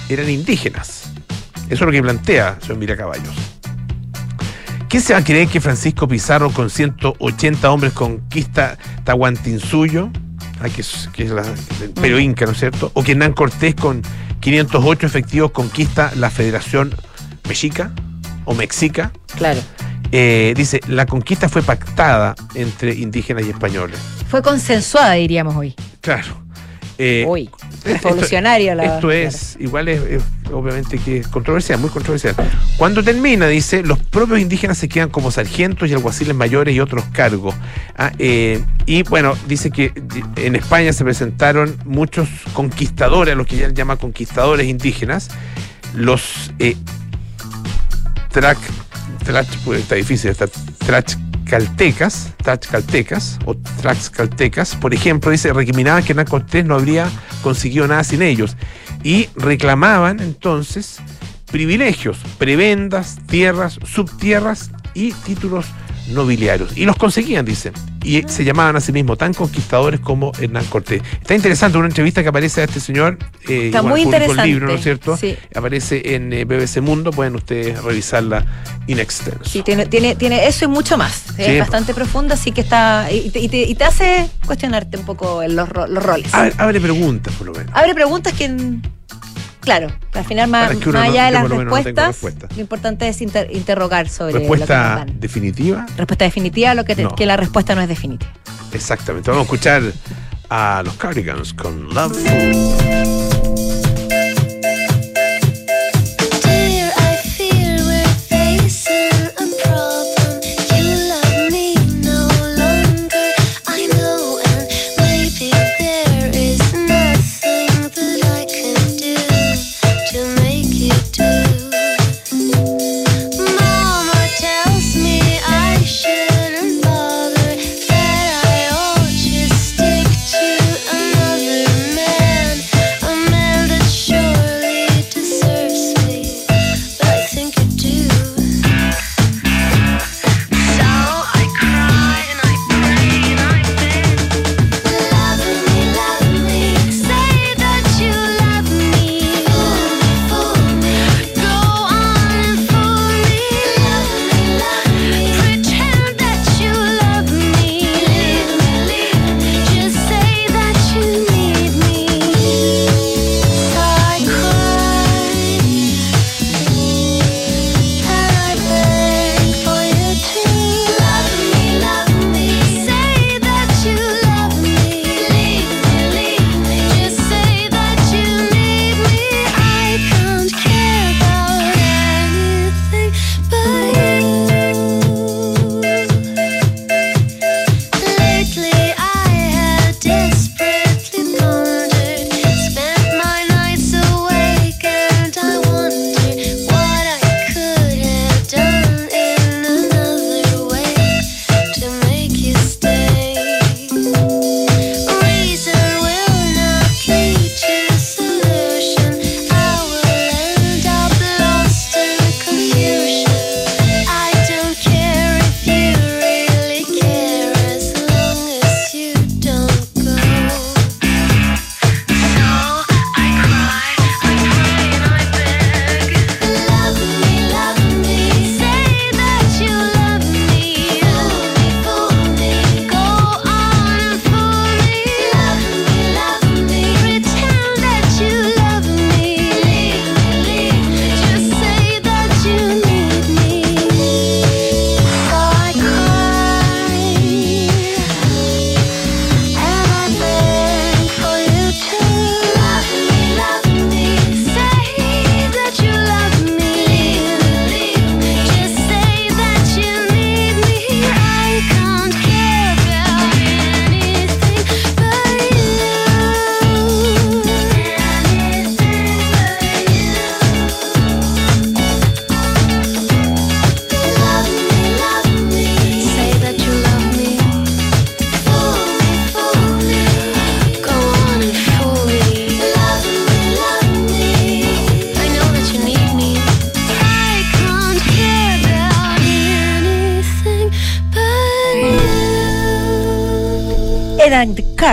[0.07, 1.11] eran indígenas.
[1.65, 3.35] Eso es lo que plantea señor Mira Caballos.
[4.87, 10.09] ¿Quién se va a creer que Francisco Pizarro con 180 hombres conquista Tahuantinsuyo?
[10.61, 12.19] Ah, que es, que la, Mm.
[12.19, 12.91] Inca, ¿no es cierto?
[12.93, 14.01] O que Hernán Cortés con
[14.39, 16.95] 508 efectivos conquista la Federación
[17.47, 17.91] Mexica
[18.45, 19.11] o Mexica.
[19.37, 19.59] Claro.
[20.11, 23.99] Eh, dice, la conquista fue pactada entre indígenas y españoles.
[24.29, 25.75] Fue consensuada, diríamos hoy.
[26.01, 26.43] Claro.
[27.03, 27.49] Eh, Uy,
[27.83, 28.83] esto- revolucionaria la...
[28.83, 32.35] Esto es, igual es, es obviamente que es controversial, muy controversial.
[32.77, 37.03] Cuando termina, dice, los propios indígenas se quedan como sargentos y alguaciles mayores y otros
[37.05, 37.55] cargos.
[37.97, 39.93] Ah, eh, y bueno, dice que
[40.35, 45.29] en España se presentaron muchos conquistadores, a los que ya llama conquistadores indígenas,
[45.95, 46.75] los eh,
[48.29, 48.59] trac,
[49.25, 50.45] trac, pues, está difícil, está
[51.51, 56.27] trachcaltecas, trachcaltecas o traxcaltecas, por ejemplo, dice, recriminaban que Hernán
[56.65, 57.11] no habría
[57.43, 58.55] conseguido nada sin ellos.
[59.03, 60.99] Y reclamaban entonces
[61.51, 65.65] privilegios, prebendas, tierras, subtierras y títulos
[66.09, 66.75] nobiliarios.
[66.77, 67.71] Y los conseguían, dice.
[68.03, 71.01] Y se llamaban a sí mismos tan conquistadores como Hernán Cortés.
[71.21, 73.17] Está interesante una entrevista que aparece a este señor.
[73.47, 75.17] eh, Está igual muy publicó el interesante, libro, ¿no es cierto?
[75.17, 75.35] sí.
[75.55, 78.45] Aparece en eh, BBC Mundo, pueden ustedes revisarla
[78.87, 79.43] in extenso.
[79.45, 81.23] Sí, tiene, tiene, tiene eso y mucho más.
[81.35, 83.11] Sí, es bastante profunda, así que está.
[83.11, 86.33] Y te, y te- y te hace cuestionarte un poco los, los roles.
[86.33, 87.71] Abre, abre preguntas, por lo menos.
[87.75, 88.49] Abre preguntas que.
[89.61, 92.47] Claro, al final, más, no- allá de las no respuestas, respuesta.
[92.55, 95.19] lo importante es inter- interrogar sobre lo que nos Respuesta dan.
[95.19, 95.85] definitiva.
[95.95, 97.15] Respuesta definitiva, lo que, te- No.
[97.15, 98.31] que la respuesta no es definitiva.
[98.73, 99.29] Exactamente.
[99.29, 99.83] Vamos a escuchar
[100.49, 102.17] a los Cardigans con Love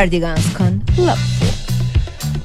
[0.02, 1.18] Cardigans con Love.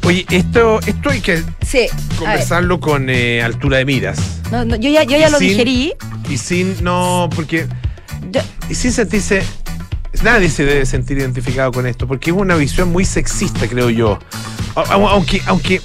[0.06, 1.86] Oye, esto, esto hay que Sí.
[2.18, 4.18] conversarlo con eh, altura de miras.
[4.52, 5.94] No, no, yo ya, yo ya lo sin- digerí.
[6.28, 7.68] Y sin, no, porque.
[8.32, 9.44] Yo- Y sin sentirse.
[10.24, 14.18] Nadie se debe sentir identificado con esto, porque es una visión muy sexista, creo yo.
[14.74, 15.80] Aunque, aunque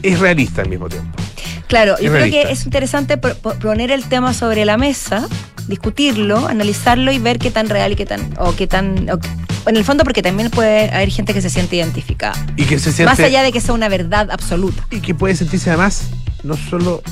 [0.00, 1.10] es realista al mismo tiempo.
[1.66, 5.26] Claro, yo creo que es interesante poner el tema sobre la mesa,
[5.66, 8.32] discutirlo, analizarlo y ver qué tan real y qué tan.
[8.38, 9.10] o qué tan.
[9.10, 9.18] o
[9.66, 12.34] en el fondo, porque también puede haber gente que se siente identificada.
[12.56, 13.04] Y que se siente.
[13.10, 14.86] Más allá de que sea una verdad absoluta.
[14.90, 16.08] Y que puede sentirse además,
[16.42, 17.02] no solo.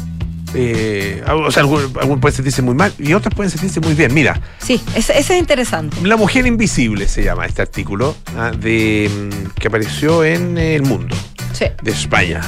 [0.55, 4.13] eh, o sea, algún, algún puede sentirse muy mal y otras pueden sentirse muy bien.
[4.13, 5.97] Mira, Sí, ese, ese es interesante.
[6.03, 11.17] La mujer invisible se llama este artículo ah, de, mm, que apareció en El Mundo.
[11.55, 11.67] Sí.
[11.83, 12.41] de España.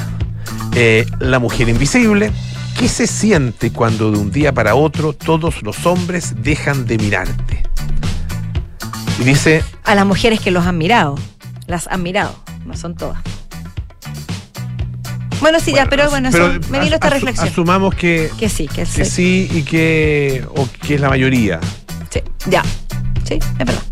[0.74, 2.30] Eh, la mujer invisible.
[2.78, 7.62] ¿Qué se siente cuando de un día para otro todos los hombres dejan de mirarte?
[9.20, 11.16] Y dice, A las mujeres que los han mirado.
[11.66, 12.34] Las han mirado.
[12.66, 13.18] No son todas.
[15.40, 17.48] Bueno, sí, ya, pero bueno, pero eso- me vino esta reflexión.
[17.48, 19.48] Asumamos que, que sí, que, que sí.
[19.52, 21.60] y que, o que es la mayoría.
[22.10, 22.62] Sí, ya.
[23.24, 23.82] Sí, es verdad.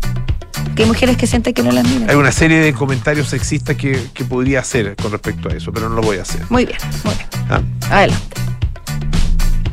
[0.75, 2.09] Que hay mujeres que sienten que no las miran.
[2.09, 5.89] Hay una serie de comentarios sexistas que, que podría hacer con respecto a eso, pero
[5.89, 6.41] no lo voy a hacer.
[6.49, 7.27] Muy bien, muy bien.
[7.49, 7.61] Ah,
[7.97, 8.35] Adelante.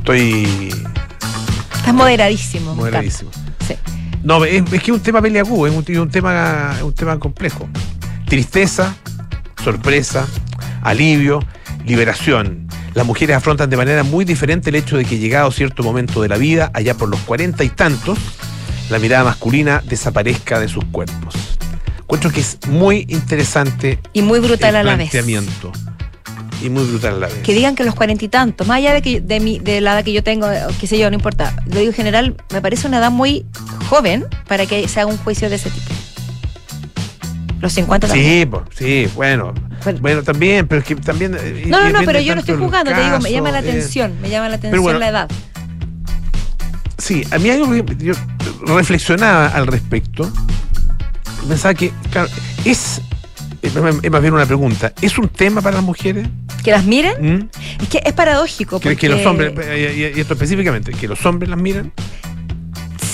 [0.01, 0.69] Estoy
[1.77, 2.75] Estás moderadísimo.
[2.75, 3.31] moderadísimo.
[4.23, 6.95] No, es, es que es un tema peliagudo, es un, es un tema, es un
[6.95, 7.69] tema complejo.
[8.27, 8.95] Tristeza,
[9.63, 10.27] sorpresa,
[10.83, 11.41] alivio,
[11.87, 12.67] liberación.
[12.95, 16.29] Las mujeres afrontan de manera muy diferente el hecho de que llegado cierto momento de
[16.29, 18.19] la vida, allá por los cuarenta y tantos,
[18.91, 21.35] la mirada masculina desaparezca de sus cuerpos.
[22.01, 25.11] Encuentro que es muy interesante Y muy brutal el a la vez.
[25.11, 25.71] planteamiento.
[26.63, 27.37] Y muy brutal a la vez.
[27.43, 29.95] Que digan que los cuarenta y tantos, más allá de que de, mi, de la
[29.95, 31.55] edad que yo tengo, o qué sé yo, no importa.
[31.67, 33.47] Lo digo en general, me parece una edad muy
[33.89, 35.91] joven para que se haga un juicio de ese tipo.
[37.61, 38.41] Los 50 también.
[38.41, 39.53] Sí, po, sí, bueno.
[39.85, 39.99] Bueno.
[40.03, 41.35] Bueno, también, pero es que también.
[41.39, 43.63] eh, No, no, no, pero yo no estoy jugando, te digo, me llama la eh,
[43.69, 45.31] atención, me llama la atención bueno, la edad.
[46.99, 48.13] Sí, a mí algo que yo
[48.67, 50.31] reflexionaba al respecto.
[51.49, 52.29] Pensaba que, claro,
[52.65, 53.01] es.
[53.63, 53.75] Es
[54.11, 54.93] más bien una pregunta.
[55.03, 56.27] ¿Es un tema para las mujeres?
[56.65, 57.15] ¿Que las miren?
[57.21, 57.49] ¿Mm?
[57.83, 58.81] Es que es paradójico.
[58.81, 61.93] ¿Que, que porque los hombres, eh, y, y esto específicamente, que los hombres las miran?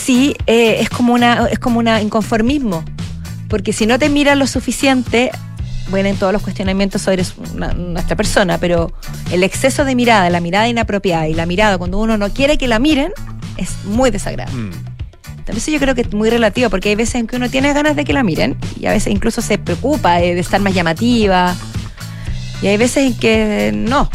[0.04, 2.84] Sí, eh, es como una, es como una inconformismo.
[3.48, 5.30] Porque si no te miran lo suficiente,
[5.90, 8.92] bueno, en todos los cuestionamientos sobre una- nuestra persona, pero
[9.30, 12.66] el exceso de mirada, la mirada inapropiada y la mirada cuando uno no quiere que
[12.68, 13.12] la miren,
[13.56, 14.56] es muy desagradable.
[14.60, 14.70] Mm.
[15.48, 17.94] Entonces yo creo que es muy relativo, porque hay veces en que uno tiene ganas
[17.96, 21.54] de que la miren y a veces incluso se preocupa de, de estar más llamativa
[22.62, 24.10] y hay veces en que no.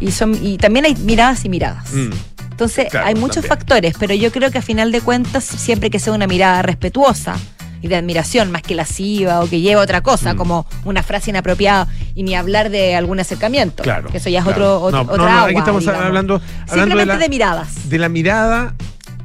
[0.00, 1.92] Y, son, y también hay miradas y miradas.
[1.92, 2.10] Mm.
[2.50, 3.48] Entonces Claro, hay muchos también.
[3.58, 7.36] factores, pero yo creo que a final de cuentas, siempre que sea una mirada respetuosa
[7.82, 10.36] y de admiración más que lasciva o que lleve otra cosa, Mm.
[10.36, 13.82] como una frase inapropiada y ni hablar de algún acercamiento.
[13.82, 14.10] Claro.
[14.10, 14.80] Que eso ya es claro.
[14.82, 16.04] otro, otro No, otra no, no, agua, aquí estamos digamos.
[16.04, 17.88] hablando, hablando de Simplemente la, de miradas.
[17.88, 18.74] de la mirada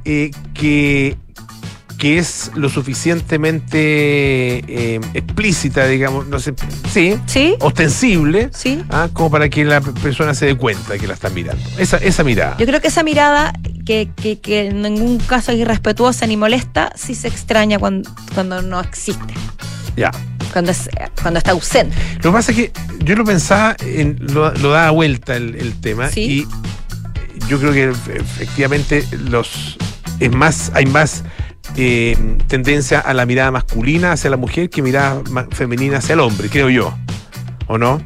[0.06, 1.18] eh, que,
[1.98, 3.78] que es lo suficientemente
[4.96, 6.54] eh, explícita, digamos, no sé,
[6.92, 7.56] sí, ¿Sí?
[7.60, 8.84] ostensible, Sí.
[8.90, 11.64] ah, como para que la persona se dé cuenta de que la están mirando.
[11.78, 12.58] Esa, esa mirada.
[12.58, 13.54] Yo creo que esa mirada,
[13.86, 18.62] que, que, que en ningún caso es irrespetuosa ni molesta, sí se extraña cuando, cuando
[18.62, 19.34] no existe,
[19.96, 20.12] Ya.
[20.52, 20.90] cuando, es,
[21.22, 21.96] cuando está ausente.
[22.18, 22.72] Lo que pasa es que
[23.04, 26.22] yo lo pensaba, en, lo, lo daba vuelta el, el tema Sí.
[27.42, 29.78] y yo creo que efectivamente los
[30.20, 31.24] es más hay más
[31.76, 36.50] eh, tendencia a la mirada masculina hacia la mujer que mirada femenina hacia el hombre,
[36.50, 36.94] creo yo.
[37.68, 38.06] ¿O no?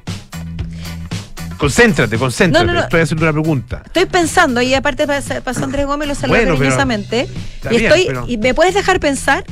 [1.58, 2.65] Concéntrate, concéntrate.
[2.65, 2.86] No, no, no.
[2.86, 3.82] Estoy haciendo una pregunta.
[3.86, 7.28] Estoy pensando, y aparte pas- pasó Andrés Gómez, lo saludé Bueno, cariñosamente,
[7.65, 9.43] y bien, estoy, pero- y me puedes dejar pensar,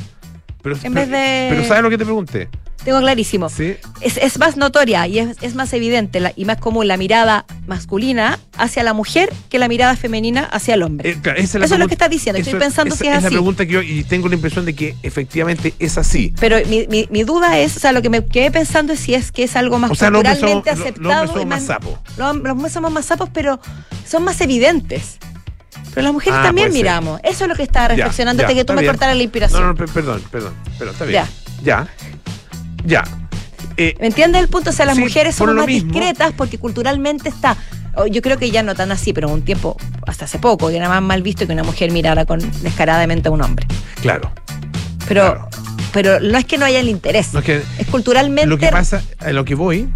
[0.76, 2.50] Pero, En pero- vez de- pero ¿sabes lo que te pregunté?
[2.84, 3.50] tengo clarísimo.
[3.50, 3.76] ¿Sí?
[4.00, 7.44] Es, es más notoria y es, es más evidente la- y más común la mirada
[7.66, 11.10] masculina hacia la mujer que la mirada femenina hacia el hombre.
[11.10, 13.16] Eh, claro, esa Eso la es lo que estás diciendo, estoy pensando esa si es
[13.18, 13.36] es la así.
[13.36, 16.34] pregunta que yo y tengo la impresión de que efectivamente es así.
[16.40, 19.16] Pero mi, mi- mi duda es, o sea, lo que me quedé pensando es si
[19.16, 21.10] es que es algo más O sea, somos, culturalmente los- los aceptado.
[21.10, 22.00] hombres somos más sapos.
[22.18, 23.60] Los, los hombres somos más sapos, pero
[24.08, 25.18] son más evidentes.
[25.98, 26.84] Pero las mujeres Ah, también puede ser.
[26.84, 27.20] miramos.
[27.24, 28.92] Eso es lo que estaba Ya, reflexionando ya, hasta que tú me bien.
[28.94, 29.62] cortaras la inspiración.
[29.62, 31.24] No, no, per- perdón, perdón, perdón, está bien.
[31.64, 31.88] Ya.
[32.86, 33.04] Ya.
[33.78, 34.70] Eh, ¿Me entiendes el punto?
[34.70, 35.92] O sea, las Sí, mujeres lo más mismo.
[35.92, 37.58] discretas porque culturalmente está.
[38.12, 40.88] Yo creo que ya no tan así, pero un tiempo, hasta hace poco, que era
[40.88, 43.66] más mal visto que una mujer mirara con descaradamente a un hombre.
[44.02, 44.32] claro.
[45.08, 45.50] Pero, Claro.
[45.94, 47.34] pero no es que no haya el interés.
[47.34, 48.46] No, es que es culturalmente.
[48.48, 49.90] lo que pasa, a lo que voy,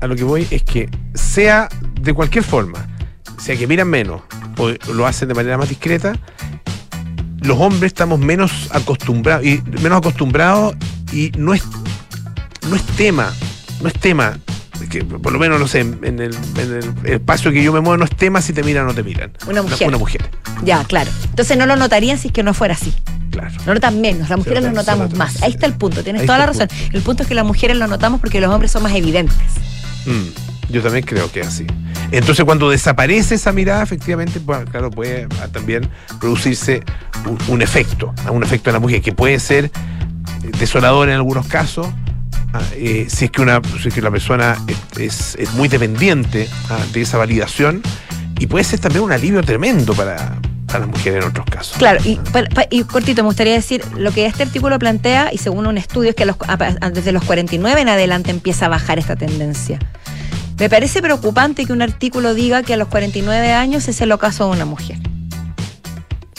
[0.00, 1.68] a lo que voy es que sea
[2.00, 2.86] de cualquier forma,
[3.38, 4.22] sea que miran menos
[4.58, 6.14] o lo hacen de manera más discreta,
[7.42, 10.74] los hombres estamos menos acostumbrados y menos acostumbrados
[11.12, 11.62] y no es,
[12.68, 13.32] no es tema,
[13.80, 14.38] no es tema
[14.88, 16.36] que por lo menos, no sé, en el,
[17.04, 19.32] espacio que yo me muevo no es tema si te miran o no te miran.
[19.46, 19.88] Una mujer.
[19.88, 20.30] Una, mujer.
[20.64, 21.10] Ya, claro.
[21.24, 22.92] Entonces no lo notarían si es que no fuera así.
[23.30, 23.54] Claro.
[23.66, 25.42] Lo notan menos, las mujeres lo notamos más.
[25.42, 26.68] Ahí está el punto, tienes toda la razón.
[26.92, 29.36] El punto es que las mujeres lo notamos porque los hombres son más evidentes.
[30.06, 31.66] Mm, yo también creo que es así.
[32.10, 35.88] Entonces cuando desaparece esa mirada, efectivamente, pues, claro, puede también
[36.20, 36.82] producirse
[37.48, 39.70] un, efecto, un efecto en la mujer que puede ser
[40.58, 41.88] desolador en algunos casos,
[42.52, 44.56] Ah, eh, si, es que una, si es que la persona
[44.98, 47.82] es, muy dependiente ah, de esa validación
[48.38, 50.38] y puede ser también un alivio tremendo para,
[50.72, 51.76] las mujeres en otros casos.
[51.78, 56.10] Claro, y, cortito, me gustaría decir, lo que este artículo plantea, y según un estudio,
[56.10, 56.36] es que los,
[56.92, 59.78] desde los 49 en adelante empieza a bajar esta tendencia.
[60.58, 64.46] Me parece preocupante que un artículo diga que a los 49 años es el ocaso
[64.46, 64.98] de una mujer.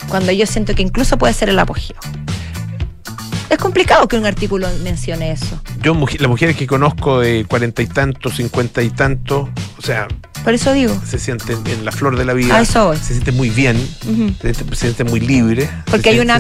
[0.07, 1.97] Cuando yo siento que incluso puede ser el apogeo.
[3.49, 5.61] Es complicado que un artículo mencione eso.
[5.81, 10.07] Yo, las mujeres que conozco de cuarenta y tantos, cincuenta y tantos, o sea.
[10.43, 10.99] Por eso digo.
[11.05, 12.57] Se sienten en la flor de la vida.
[12.57, 13.77] A eso Se sienten muy bien,
[14.41, 15.69] se, sienten muy libres.
[15.89, 16.39] Porque hay una,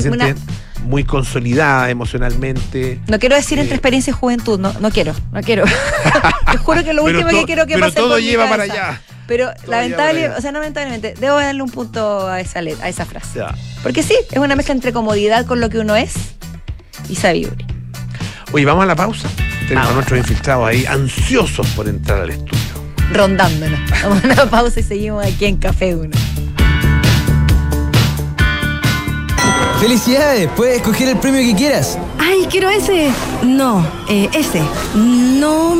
[0.83, 2.99] muy consolidada emocionalmente.
[3.07, 5.65] No quiero decir entre eh, experiencia y juventud, no, no quiero, no quiero.
[6.51, 9.01] Te juro que lo último que quiero que pero pase todo lleva para allá.
[9.27, 13.41] Pero lamentablemente, o sea, no lamentablemente, debo darle un punto a esa, a esa frase.
[13.83, 16.13] Porque sí, es una mezcla entre comodidad con lo que uno es
[17.09, 17.67] y sabiduría.
[18.53, 19.27] Oye, vamos a la pausa.
[19.67, 22.61] Tenemos a nuestros infiltrados ahí ansiosos por entrar al estudio.
[23.11, 23.79] Rondándonos.
[24.03, 26.09] Vamos a la pausa y seguimos aquí en Café 1.
[29.79, 30.49] ¡Felicidades!
[30.55, 31.99] Puedes escoger el premio que quieras.
[32.17, 33.11] ¡Ay, quiero ese!
[33.43, 34.59] No, eh, ese.
[34.95, 35.26] No,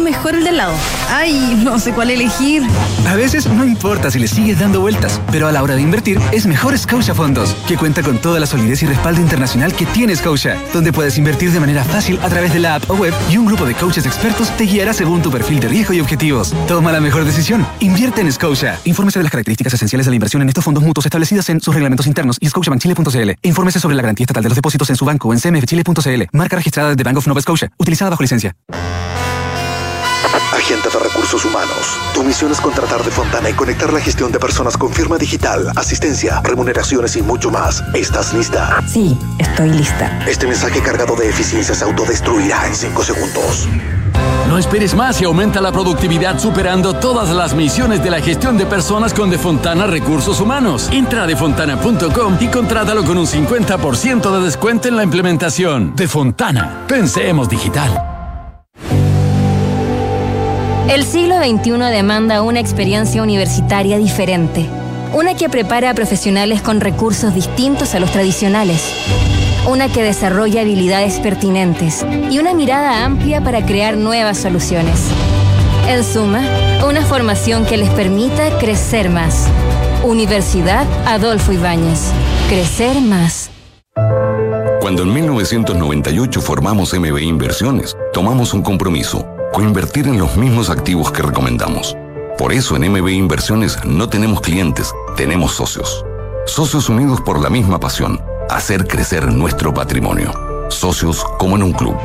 [0.07, 0.73] mejor el de lado.
[1.09, 2.63] ¡Ay, no sé cuál elegir!
[3.07, 6.19] A veces no importa si le sigues dando vueltas, pero a la hora de invertir
[6.31, 10.15] es mejor Scotia Fondos, que cuenta con toda la solidez y respaldo internacional que tiene
[10.15, 13.37] Scotia, donde puedes invertir de manera fácil a través de la app o web y
[13.37, 16.53] un grupo de coaches expertos te guiará según tu perfil de riesgo y objetivos.
[16.67, 17.65] Toma la mejor decisión.
[17.79, 18.79] Invierte en Scotia.
[18.85, 21.73] Infórmese de las características esenciales de la inversión en estos fondos mutuos establecidas en sus
[21.73, 23.31] reglamentos internos y scotiabankchile.cl.
[23.41, 26.23] Infórmese sobre la garantía estatal de los depósitos en su banco en cmfchile.cl.
[26.31, 28.55] Marca registrada de Bank of Nova Scotia, utilizada bajo licencia.
[30.67, 31.97] Agente de Recursos Humanos.
[32.13, 35.71] Tu misión es contratar de Fontana y conectar la gestión de personas con firma digital,
[35.77, 37.81] asistencia, remuneraciones y mucho más.
[37.93, 38.83] ¿Estás lista?
[38.85, 40.25] Sí, estoy lista.
[40.27, 43.69] Este mensaje cargado de eficiencia se autodestruirá en 5 segundos.
[44.49, 48.65] No esperes más y aumenta la productividad superando todas las misiones de la gestión de
[48.65, 50.89] personas con Defontana Recursos Humanos.
[50.91, 55.95] Entra a defontana.com y contrátalo con un 50% de descuento en la implementación.
[55.95, 56.83] Defontana.
[56.89, 58.16] Pensemos digital.
[60.89, 64.65] El siglo XXI demanda una experiencia universitaria diferente.
[65.13, 68.93] Una que prepara a profesionales con recursos distintos a los tradicionales
[69.67, 75.09] una que desarrolla habilidades pertinentes y una mirada amplia para crear nuevas soluciones.
[75.89, 76.41] En suma,
[76.87, 79.47] una formación que les permita crecer más.
[80.03, 82.11] Universidad Adolfo Ibáñez.
[82.47, 83.49] Crecer más.
[84.79, 91.23] Cuando en 1998 formamos MB Inversiones, tomamos un compromiso, coinvertir en los mismos activos que
[91.23, 91.95] recomendamos.
[92.37, 96.05] Por eso en MB Inversiones no tenemos clientes, tenemos socios.
[96.45, 100.31] Socios unidos por la misma pasión hacer crecer nuestro patrimonio.
[100.69, 101.95] Socios como en un club.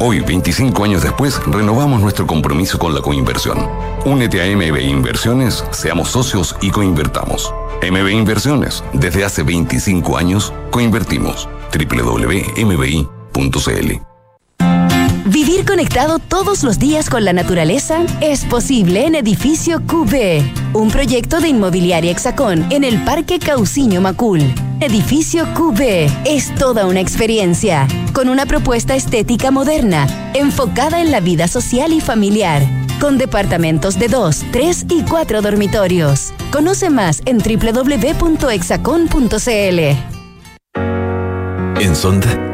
[0.00, 3.68] Hoy, 25 años después, renovamos nuestro compromiso con la coinversión.
[4.04, 7.52] Únete a MB Inversiones, seamos socios y coinvertamos.
[7.80, 11.48] MB Inversiones, desde hace 25 años, coinvertimos.
[11.72, 12.54] www.mbi.cl
[15.34, 21.40] Vivir conectado todos los días con la naturaleza es posible en Edificio QB, un proyecto
[21.40, 24.42] de inmobiliaria Hexacón en el Parque Cauciño Macul.
[24.80, 31.48] Edificio QB es toda una experiencia, con una propuesta estética moderna, enfocada en la vida
[31.48, 32.62] social y familiar,
[33.00, 36.32] con departamentos de 2, 3 y 4 dormitorios.
[36.52, 38.60] Conoce más en www.exacon.cl.
[41.80, 42.53] En Sonda,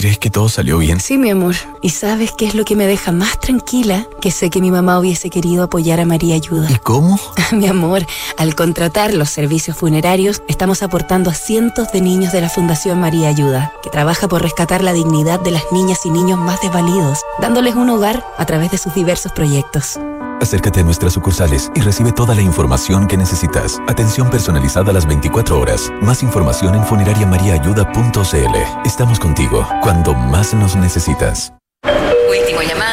[0.00, 0.98] ¿Crees que todo salió bien?
[0.98, 1.56] Sí, mi amor.
[1.82, 4.06] ¿Y sabes qué es lo que me deja más tranquila?
[4.22, 6.68] Que sé que mi mamá hubiese querido apoyar a María Ayuda.
[6.70, 7.20] ¿Y cómo?
[7.52, 8.06] mi amor,
[8.38, 13.28] al contratar los servicios funerarios, estamos aportando a cientos de niños de la Fundación María
[13.28, 17.74] Ayuda, que trabaja por rescatar la dignidad de las niñas y niños más desvalidos, dándoles
[17.74, 20.00] un hogar a través de sus diversos proyectos.
[20.40, 23.80] Acércate a nuestras sucursales y recibe toda la información que necesitas.
[23.86, 25.92] Atención personalizada a las 24 horas.
[26.00, 28.56] Más información en funerariamariaayuda.cl.
[28.84, 31.52] Estamos contigo cuando más nos necesitas.
[32.28, 32.89] Último llamado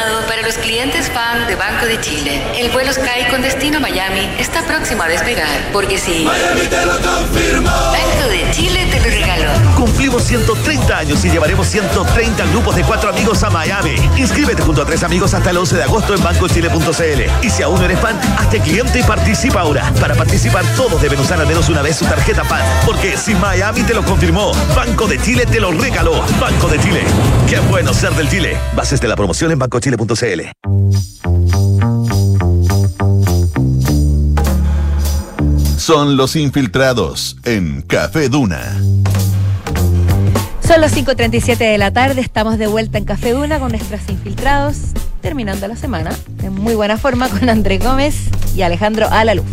[0.48, 2.42] los clientes fan de Banco de Chile.
[2.56, 6.24] El vuelo Sky con destino Miami está próximo a despegar, porque si...
[6.24, 7.68] Miami te lo confirmó.
[7.68, 9.50] Banco de Chile te lo regaló.
[9.76, 13.96] Cumplimos 130 años y llevaremos 130 grupos de cuatro amigos a Miami.
[14.16, 17.44] Inscríbete junto a tres amigos hasta el 11 de agosto en bancochile.cl.
[17.46, 19.92] Y si aún no eres fan, hazte cliente y participa ahora.
[20.00, 22.62] Para participar, todos deben usar al menos una vez su tarjeta fan.
[22.86, 26.22] Porque si Miami te lo confirmó, Banco de Chile te lo regaló.
[26.40, 27.02] Banco de Chile.
[27.46, 28.56] Qué bueno ser del Chile.
[28.74, 30.37] Bases de la promoción en bancochile.cl.
[35.76, 38.60] Son los infiltrados en Café Duna.
[40.66, 44.76] Son las 5.37 de la tarde, estamos de vuelta en Café Duna con nuestros infiltrados,
[45.22, 49.46] terminando la semana de muy buena forma con André Gómez y Alejandro Alaluz.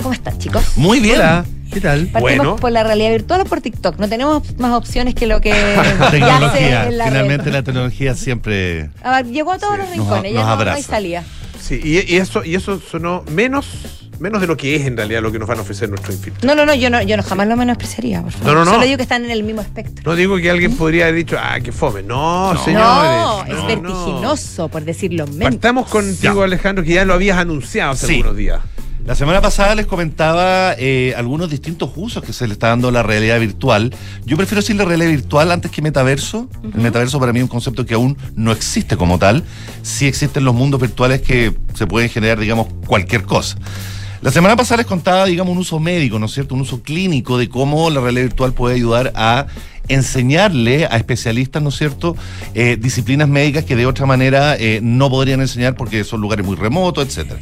[0.00, 0.62] ¿Cómo están, chicos?
[0.76, 1.20] Muy bien.
[1.72, 2.06] ¿Qué tal?
[2.08, 2.56] Partimos bueno.
[2.56, 3.96] por la realidad virtual o por TikTok.
[3.98, 5.50] No tenemos más opciones que lo que
[6.00, 6.90] ya tecnología.
[6.90, 7.52] la Finalmente red.
[7.52, 8.90] la tecnología siempre.
[9.02, 11.24] A ver, llegó a todos los nos- rincones, nos ya no, no hay salida.
[11.60, 15.22] Sí, y, y eso, y eso sonó menos, menos de lo que es en realidad
[15.22, 16.44] lo que nos van a ofrecer nuestros infiltrados.
[16.46, 18.46] No, no, no, yo no, yo no jamás lo menospreciaría, por favor.
[18.48, 18.70] No, no, no.
[18.72, 20.02] Solo digo que están en el mismo espectro.
[20.10, 22.02] No digo que alguien podría haber dicho, ah, qué fome.
[22.02, 23.56] No, No, señores.
[23.56, 25.52] es vertiginoso, por decirlo menos.
[25.52, 28.14] Partamos contigo, Alejandro, que ya lo habías anunciado hace Sí.
[28.16, 28.58] algunos días.
[29.10, 32.92] La semana pasada les comentaba eh, algunos distintos usos que se le está dando a
[32.92, 33.92] la realidad virtual.
[34.24, 36.48] Yo prefiero decirle realidad virtual antes que metaverso.
[36.62, 39.42] El metaverso para mí es un concepto que aún no existe como tal.
[39.82, 43.58] Sí existen los mundos virtuales que se pueden generar, digamos, cualquier cosa.
[44.22, 46.54] La semana pasada les contaba, digamos, un uso médico, ¿no es cierto?
[46.54, 49.48] Un uso clínico de cómo la realidad virtual puede ayudar a
[49.90, 52.16] enseñarle a especialistas, ¿no es cierto?,
[52.54, 56.56] Eh, disciplinas médicas que de otra manera eh, no podrían enseñar porque son lugares muy
[56.56, 57.38] remotos, etcétera.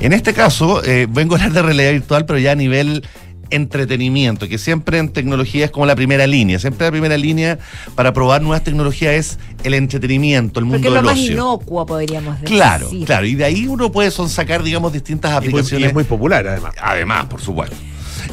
[0.00, 3.02] En este caso, eh, vengo a hablar de realidad virtual, pero ya a nivel
[3.50, 6.58] entretenimiento, que siempre en tecnología es como la primera línea.
[6.58, 7.58] Siempre la primera línea
[7.94, 11.32] para probar nuevas tecnologías es el entretenimiento, el mundo Porque es lo del más ocio.
[11.32, 12.56] inocuo, podríamos decir.
[12.56, 13.26] Claro, claro.
[13.26, 15.84] Y de ahí uno puede son sacar, digamos, distintas Y muy- aplicaciones.
[15.84, 16.74] y es muy popular, además.
[16.80, 17.76] Además, por supuesto.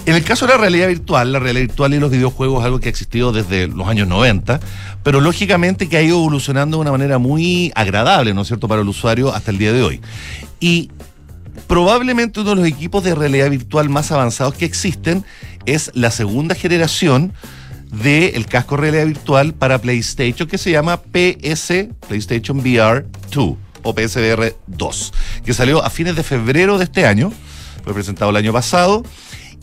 [0.10, 2.80] En el caso de la realidad virtual, la realidad virtual y los videojuegos es algo
[2.80, 4.60] que ha existido desde los años 90,
[5.04, 8.82] pero lógicamente que ha ido evolucionando de una manera muy agradable, ¿no es cierto?, para
[8.82, 10.02] el usuario hasta el día de hoy.
[10.60, 10.90] Y
[11.68, 15.24] probablemente uno de los equipos de realidad virtual más avanzados que existen
[15.68, 17.32] es la segunda generación
[17.92, 24.56] del casco realidad virtual para PlayStation que se llama PS PlayStation VR 2 o PSVR
[24.66, 25.14] 2,
[25.46, 27.32] que salió a fines de febrero de este año,
[27.84, 29.04] fue presentado el año pasado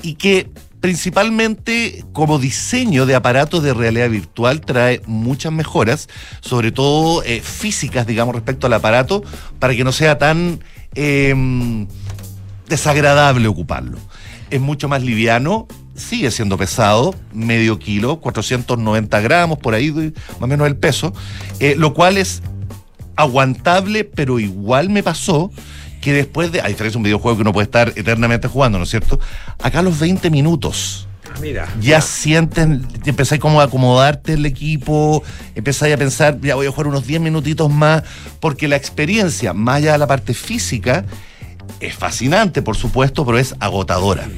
[0.02, 6.08] y que principalmente como diseño de aparatos de realidad virtual trae muchas mejoras,
[6.40, 9.24] sobre todo eh, físicas, digamos, respecto al aparato,
[9.58, 10.60] para que no sea tan
[10.94, 11.88] em,
[12.68, 13.98] desagradable ocuparlo.
[14.50, 15.66] Es mucho más liviano,
[15.96, 21.12] sigue siendo pesado, medio kilo, 490 gramos, por ahí más o menos el peso,
[21.58, 22.42] eh, lo cual es
[23.16, 25.50] aguantable, pero igual me pasó
[26.06, 28.84] que después de, a diferencia de un videojuego que uno puede estar eternamente jugando, ¿no
[28.84, 29.18] es cierto?
[29.60, 31.08] Acá a los 20 minutos
[31.40, 31.66] Mira.
[31.80, 35.24] ya sienten, empezáis como a acomodarte el equipo,
[35.56, 38.04] empezáis a pensar, ya voy a jugar unos 10 minutitos más,
[38.38, 41.04] porque la experiencia, más allá de la parte física,
[41.80, 44.28] es fascinante, por supuesto, pero es agotadora.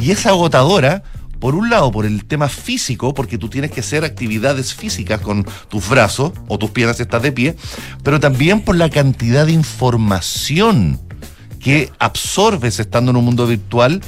[0.00, 1.02] Y es agotadora,
[1.38, 5.46] por un lado, por el tema físico, porque tú tienes que hacer actividades físicas con
[5.68, 7.56] tus brazos o tus piernas si estás de pie,
[8.02, 10.98] pero también por la cantidad de información
[11.60, 14.00] que absorbes estando en un mundo virtual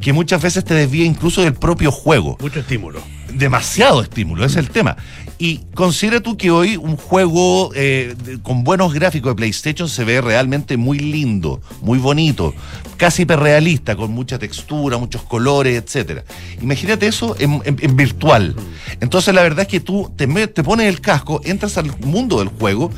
[0.00, 2.36] que muchas veces te desvía incluso del propio juego.
[2.40, 3.02] Mucho estímulo.
[3.32, 4.96] Demasiado estímulo, ese es el tema.
[5.38, 10.20] Y considera tú que hoy un juego eh, con buenos gráficos de PlayStation se ve
[10.20, 12.54] realmente muy lindo, muy bonito,
[12.96, 16.24] casi hiperrealista, con mucha textura, muchos colores, etcétera.
[16.60, 17.62] Imagínate eso en,
[17.96, 18.56] virtual.
[19.00, 20.26] Entonces la verdad es que tú te
[20.64, 22.90] pones el casco, entras al mundo del juego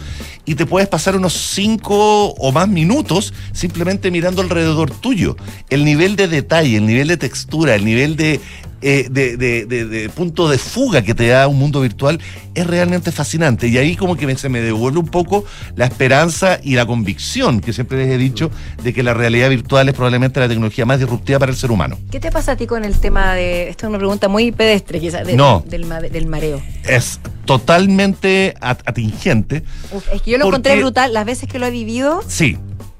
[0.46, 5.36] y te puedes pasar unos 5 o más minutos simplemente mirando alrededor tuyo.
[5.68, 8.40] El nivel de detalle, el nivel de textura, el nivel de
[8.82, 12.18] eh, de, de- de- de punto de fuga que te da un mundo virtual
[12.54, 13.68] es realmente fascinante.
[13.68, 15.44] Y ahí como que me- se me devuelve un poco
[15.76, 18.50] la esperanza y la convicción que siempre les he dicho
[18.82, 21.98] de que la realidad virtual es probablemente la tecnología más disruptiva para el ser humano.
[22.10, 23.68] ¿Qué te pasa a ti con el tema de.
[23.68, 25.64] Esto es una pregunta muy pedestre, quizás, de- No.
[25.68, 26.60] del, del mareo.
[26.88, 29.62] Es totalmente at- atingente.
[29.92, 31.12] Uf, es que yo lo Porque- encontré brutal.
[31.12, 32.56] Las veces que lo he vivido, Sí,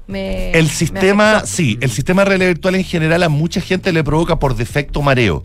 [0.07, 0.51] me.
[0.51, 4.37] El sistema, sí, el sistema de realidad virtual en general a mucha gente le provoca
[4.39, 5.43] por defecto mareo.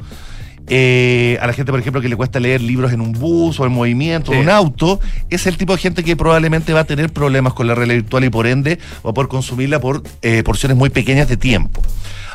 [0.68, 3.66] Eh, a la gente, por ejemplo, que le cuesta leer libros en un bus o
[3.66, 4.38] en movimiento, Sí.
[4.38, 4.98] en un auto,
[5.30, 8.24] es el tipo de gente que probablemente va a tener problemas con la realidad virtual
[8.24, 11.82] y por ende va a poder consumirla por eh, porciones muy pequeñas de tiempo.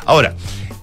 [0.06, 0.34] Ahora,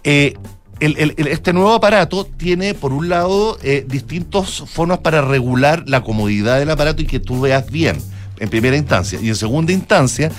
[0.03, 0.35] eh,
[0.79, 5.83] el- el- el- este nuevo aparato tiene, por un lado, eh, distintas formas para regular
[5.87, 7.97] la comodidad del aparato y que tú veas bien,
[8.39, 9.19] en primera instancia.
[9.21, 10.31] Y en segunda instancia,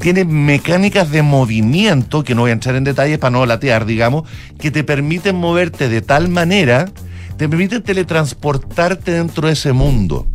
[0.00, 4.28] tiene mecánicas de movimiento, que no voy a entrar en detalles para no latear, digamos,
[4.58, 6.90] que te permiten moverte de tal manera,
[7.36, 10.26] te permiten teletransportarte dentro de ese mundo.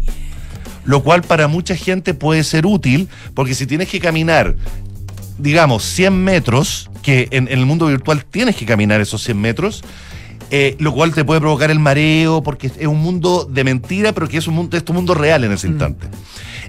[0.85, 4.55] Lo cual para mucha gente puede ser útil, porque si tienes que caminar
[5.37, 9.83] digamos, 100 metros, que en, en el mundo virtual tienes que caminar esos 100 metros,
[10.49, 14.27] eh, lo cual te puede provocar el mareo, porque es un mundo de mentira, pero
[14.27, 16.07] que es un mundo, es tu mundo real en ese instante.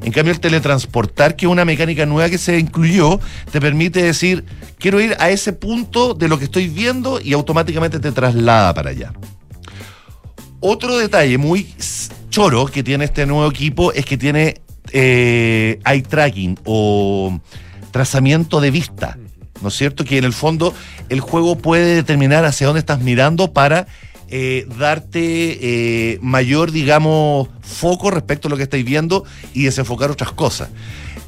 [0.02, 3.20] En cambio, el teletransportar, que es una mecánica nueva que se incluyó,
[3.50, 4.44] te permite decir,
[4.78, 8.90] quiero ir a ese punto de lo que estoy viendo y automáticamente te traslada para
[8.90, 9.12] allá.
[10.60, 11.74] Otro detalle muy
[12.30, 14.60] choro que tiene este nuevo equipo es que tiene
[14.92, 17.40] eh, eye tracking o
[17.90, 19.18] trazamiento de vista,
[19.62, 20.04] ¿no es cierto?
[20.04, 20.74] Que en el fondo
[21.08, 23.86] el juego puede determinar hacia dónde estás mirando para
[24.28, 25.20] eh, darte
[26.12, 29.24] eh, mayor, digamos, foco respecto a lo que estáis viendo
[29.54, 30.68] y desenfocar otras cosas.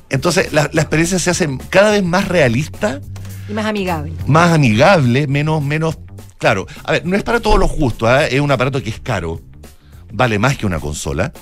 [0.09, 3.01] Entonces la, la experiencia se hace cada vez más realista
[3.49, 4.13] Y más amigable.
[4.27, 5.99] más amigable, menos, menos.
[6.39, 8.27] Claro, a ver, no es para todos los gustos, ¿ah?
[8.27, 9.41] es un aparato que es caro,
[10.13, 11.33] vale más que una consola.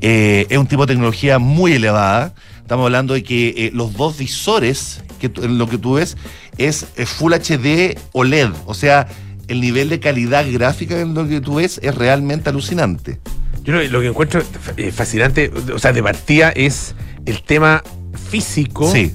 [0.00, 2.34] Eh, es un tipo de tecnología muy elevada.
[2.60, 6.16] Estamos hablando de que eh, los dos visores, que lo que tú ves,
[6.58, 8.50] es eh, Full HD OLED.
[8.66, 9.08] O sea,
[9.48, 13.18] el nivel de calidad gráfica en lo que tú ves es realmente alucinante.
[13.64, 14.42] Yo lo, que encuentro
[14.76, 16.94] eh, fascinante, o sea, de partida es
[17.26, 17.82] el tema
[18.30, 19.12] físico Sí.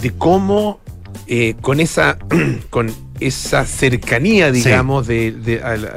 [0.00, 0.80] de cómo
[1.26, 2.18] eh, con esa
[2.70, 4.62] con esa cercanía, Sí.
[4.62, 5.88] digamos, de, de, a la,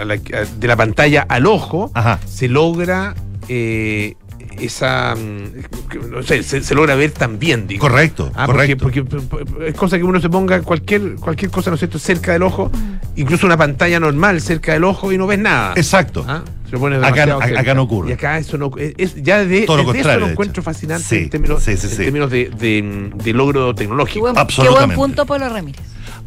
[0.00, 2.18] a la- a- de la pantalla al ojo, Ajá.
[2.26, 3.14] se logra
[3.48, 4.14] eh,
[4.58, 7.80] esa mm, no sé, se, se logra ver también, digo.
[7.80, 8.82] Correcto, Ah, porque- correcto.
[8.82, 9.02] Porque,
[9.46, 12.42] porque es cosa que uno se ponga cualquier, cualquier cosa, ¿no es cierto?, cerca del
[12.42, 12.70] ojo,
[13.16, 15.72] incluso una pantalla normal cerca del ojo y no ves nada.
[15.76, 16.24] Exacto.
[16.28, 18.10] Ah, se lo pones Acá- acá- no ocurre.
[18.10, 21.30] Y acá eso no es, ya de, Todo lo eso lo encuentro fascinante Sí, en
[21.30, 24.20] términos, sí, sí, en términos de, de- de logro Qué tecnológico.
[24.20, 24.96] buen, qué buen Absolutamente.
[24.96, 25.80] punto, Polo Ramírez.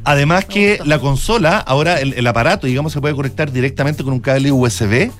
[0.06, 4.20] Además que la consola, ahora el, el aparato, digamos, se puede conectar directamente con un
[4.20, 5.12] cable USB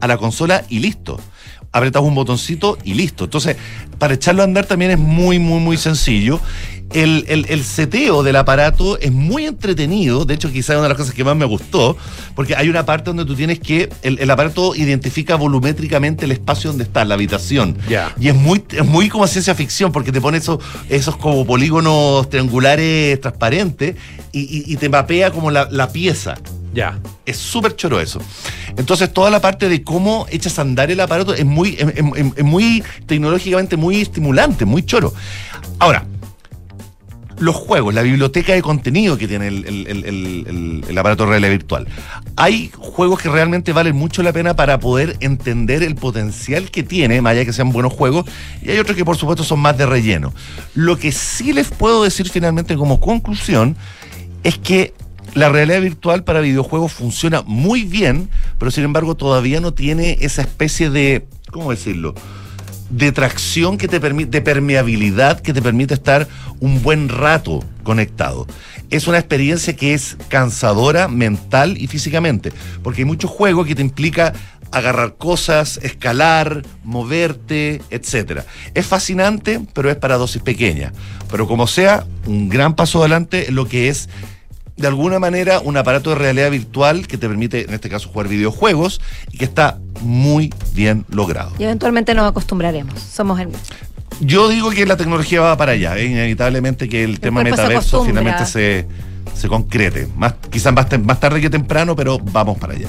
[0.00, 1.20] a la consola y listo.
[1.72, 3.24] Apretas un botoncito y listo.
[3.24, 3.56] Entonces,
[3.98, 6.40] para echarlo a andar también es muy, muy, muy sencillo.
[6.92, 10.24] El, el, el seteo del aparato es muy entretenido.
[10.24, 11.96] De hecho, quizás es una de las cosas que más me gustó.
[12.34, 13.88] Porque hay una parte donde tú tienes que.
[14.02, 17.76] El, el aparato identifica volumétricamente el espacio donde está, la habitación.
[18.18, 20.58] Y es muy, es muy como ciencia ficción, porque te pone esos,
[20.88, 23.94] esos como polígonos triangulares transparentes
[24.32, 26.34] y, y- y te mapea como la, la pieza.
[26.72, 26.98] Ya.
[27.26, 28.20] Es súper choro eso.
[28.76, 32.32] Entonces, toda la parte de cómo echas a andar el aparato es muy, es, es-
[32.36, 35.12] es muy tecnológicamente muy estimulante, muy choro.
[35.78, 36.04] Ahora,
[37.38, 39.64] los juegos, la biblioteca de contenido que tiene el,
[40.88, 41.88] el- aparato de realidad virtual.
[42.36, 47.22] Hay juegos que realmente valen mucho la pena para poder entender el potencial que tiene,
[47.22, 48.26] más allá que sean buenos juegos,
[48.62, 50.34] y hay otros que por supuesto son más de relleno.
[50.74, 53.74] Lo que sí les puedo decir finalmente como conclusión
[54.44, 54.92] es que
[55.34, 58.28] la realidad virtual para videojuegos funciona muy bien,
[58.58, 62.14] pero sin embargo todavía no tiene esa especie de, ¿cómo decirlo?
[62.90, 66.26] de tracción que te permite, de permeabilidad que te permite estar
[66.58, 68.46] un buen rato conectado.
[68.90, 72.52] Es una experiencia que es cansadora mental y físicamente,
[72.82, 74.32] porque hay muchos juegos que te implica
[74.72, 78.44] agarrar cosas, escalar, moverte, etcétera.
[78.74, 80.92] Es fascinante, pero es para dosis pequeñas.
[81.30, 84.08] Pero como sea, un gran paso adelante en lo que es
[84.80, 88.28] de alguna manera un aparato de realidad virtual que te permite, en este caso, jugar
[88.28, 89.00] videojuegos
[89.30, 91.52] y que está muy bien logrado.
[91.58, 93.00] Y eventualmente nos acostumbraremos.
[93.00, 93.48] Somos el.
[94.20, 98.22] Yo digo que la tecnología va para allá, inevitablemente que el tema se metaverso acostumbra.
[98.22, 98.86] finalmente se,
[99.34, 100.08] se concrete.
[100.16, 102.88] Más, quizás más, más tarde que temprano, pero vamos para allá.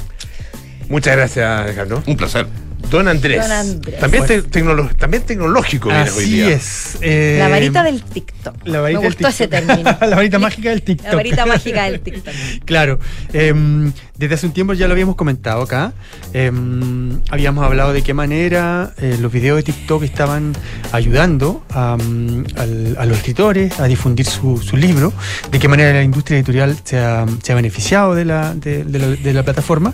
[0.90, 2.04] Muchas gracias, Carlos.
[2.06, 2.48] Un placer.
[2.92, 3.42] Don Andrés.
[3.42, 4.00] Don Andrés.
[4.00, 6.50] También, te- tecnolo- también tecnológico viene hoy Así día.
[6.50, 6.98] es.
[7.02, 8.56] eh, La varita del TikTok.
[8.66, 9.84] la varita Me gustó ese término.
[10.02, 11.08] la varita mágica del TikTok.
[11.10, 12.34] La varita mágica del TikTok.
[12.66, 13.00] Claro,
[13.34, 15.94] em, desde hace un tiempo ya lo habíamos comentado acá.
[16.34, 20.54] Em, habíamos hablado de qué manera eh, los videos de TikTok estaban
[20.92, 25.14] ayudando a, a los escritores a difundir su, su libro,
[25.52, 29.00] de qué manera la industria editorial se ha, se ha beneficiado de la, de, de
[29.00, 29.94] la, de la plataforma.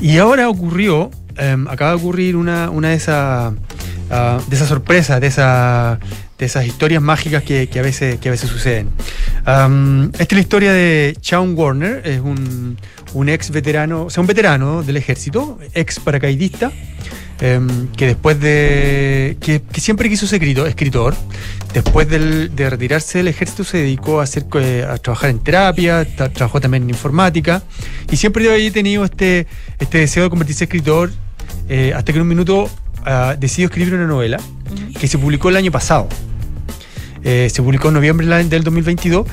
[0.00, 3.52] Y ahora ocurrió, em, acaba de ocurrir una, una de esas
[4.10, 5.98] ah, de esas sorpresas, de, esa-
[6.38, 8.88] de esas historias mágicas que, que a, veces, que a veces suceden.
[9.44, 12.76] Am, esta es la historia de Sean Warner, es un,
[13.14, 16.72] un ex veterano, o sea, un veterano del ejército, ex paracaidista,
[17.40, 19.36] em, que después de.
[19.40, 21.14] Que, que siempre quiso ser escritor, escritor.
[21.72, 26.02] Después del- de retirarse del ejército se dedicó a, hacer, eh, a trabajar en terapia,
[26.16, 27.62] tra- trabajó también en informática
[28.10, 29.46] y siempre había tenido este,
[29.80, 31.10] este deseo de convertirse en escritor
[31.68, 32.68] eh, hasta que en un minuto
[33.04, 34.38] ah, decidió escribir una novela
[34.98, 36.08] que se publicó el año pasado.
[37.26, 39.26] Eh, se publicó en noviembre del- del 2022.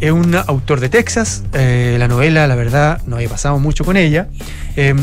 [0.00, 1.44] Es un autor de Texas.
[1.54, 4.28] eh, la novela, la verdad, no había pasado mucho con ella.
[4.76, 4.94] eh,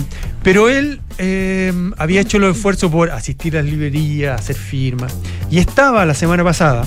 [0.43, 5.13] pero él eh, había hecho los esfuerzos por asistir a las librerías, hacer firmas.
[5.49, 6.85] Y estaba la semana pasada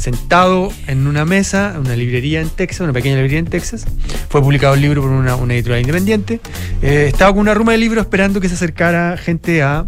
[0.00, 3.86] sentado en una mesa, en una librería en Texas, una pequeña librería en Texas.
[4.28, 6.40] Fue publicado el libro por una, una editorial independiente.
[6.82, 9.86] Eh, estaba con una ruma de libros esperando que se acercara gente a,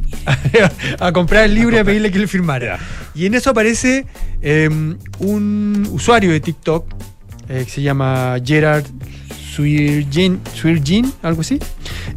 [1.00, 2.78] a, comprar el libro y a pedirle que le firmara.
[3.14, 4.06] Y en eso aparece
[4.40, 4.68] eh,
[5.18, 6.86] un usuario de TikTok
[7.48, 8.84] eh, que se llama Gerard
[9.54, 11.58] Swirgin, Swirgin, algo así.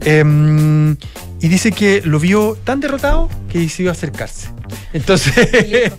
[0.01, 0.95] Eh,
[1.41, 4.47] y dice que lo vio tan derrotado que decidió acercarse.
[4.93, 5.33] Entonces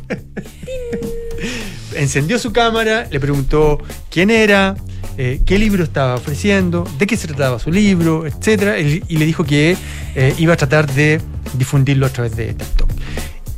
[1.98, 3.78] encendió su cámara, le preguntó
[4.10, 4.76] quién era,
[5.18, 8.78] eh, qué libro estaba ofreciendo, de qué se trataba su libro, etc.
[8.80, 9.76] Y, y le dijo que
[10.14, 11.20] eh, iba a tratar de
[11.54, 12.90] difundirlo a través de TikTok.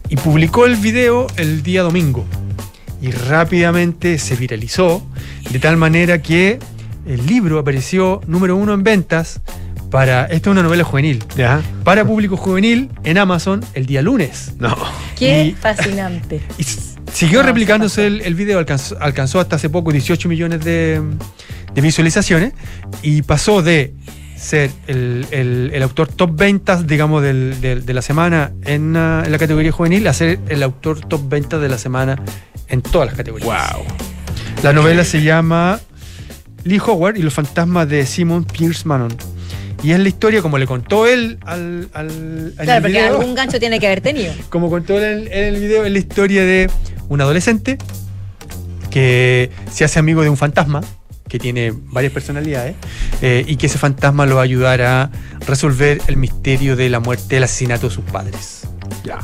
[0.08, 2.24] Y publicó el video el día domingo.
[3.02, 5.06] Y rápidamente se viralizó,
[5.50, 6.58] de tal manera que
[7.06, 9.40] el libro apareció número uno en ventas
[9.90, 10.24] para.
[10.24, 11.22] Esta es una novela juvenil.
[11.84, 14.52] Para público juvenil en Amazon el día lunes.
[14.58, 14.76] No.
[15.16, 16.40] Qué Y- fascinante.
[17.18, 21.02] Siguió replicándose el, el video, alcanzó, alcanzó hasta hace poco 18 millones de,
[21.74, 22.52] de visualizaciones
[23.02, 23.92] y pasó de
[24.36, 29.22] ser el, el- el autor top ventas, digamos, del- del- de la semana en, ah,
[29.26, 32.22] en la categoría juvenil a ser el autor top ventas de la semana
[32.68, 33.48] en todas las categorías.
[33.74, 33.84] Wow.
[34.62, 35.80] La novela se llama
[36.62, 39.16] Lee Howard y los fantasmas de Simon Pierce Manon.
[39.82, 43.34] Y es la historia, como le contó él al, al, Claro, el porque video, algún
[43.34, 44.32] gancho tiene que haber tenido.
[44.48, 46.70] como contó el, en el video, es la historia de
[47.08, 47.78] un adolescente
[48.90, 50.80] que se hace amigo de un fantasma
[51.28, 52.74] que tiene varias personalidades
[53.20, 55.10] eh, y que ese fantasma lo va a ayudar a
[55.46, 58.62] resolver el misterio de la muerte, el asesinato de sus padres.
[59.08, 59.18] Ya.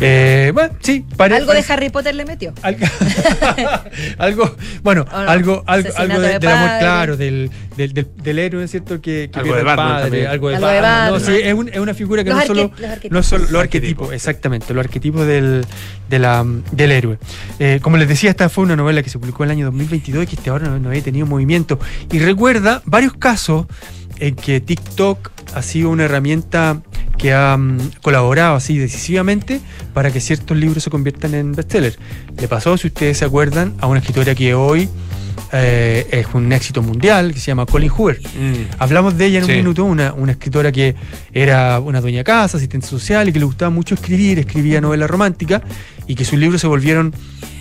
[0.00, 2.54] Eh, bueno, sí, pare- Algo de parece- Harry Potter le metió.
[4.18, 5.28] algo, bueno, ¿O no?
[5.28, 9.00] algo, algo, algo de, de del amor, claro, del, del, del, del héroe, ¿cierto?
[9.00, 10.26] Que, que Algo de Batman padre, también.
[10.28, 11.06] algo de Algo de Batman.
[11.06, 11.34] No, Batman.
[11.36, 13.12] sí, es, un- es una figura que Los no, solo, los arquetipos.
[13.12, 13.64] no solo los Arquetipos.
[13.64, 15.66] arquetipos, exactamente, los arquetipos del,
[16.08, 17.18] de la, del héroe.
[17.58, 20.24] Eh, como les decía, esta fue una novela que se publicó en el año 2022
[20.24, 21.78] y que hasta ahora no, no había tenido movimiento.
[22.10, 23.66] Y recuerda varios casos
[24.18, 26.82] en que TikTok ha sido una herramienta
[27.16, 29.60] que ha mm, colaborado así decisivamente
[29.92, 31.98] para que ciertos libros se conviertan en bestsellers.
[32.38, 34.88] Le pasó, si ustedes se acuerdan, a una escritora que hoy
[35.52, 38.20] eh, es un éxito mundial, que se llama Colin Hoover.
[38.78, 39.50] Hablamos de ella en Sí.
[39.52, 40.94] un minuto, una, una escritora que
[41.32, 45.06] era una dueña de casa, asistente social y que le gustaba mucho escribir, escribía novela
[45.06, 45.62] romántica
[46.06, 47.12] y que sus libros se volvieron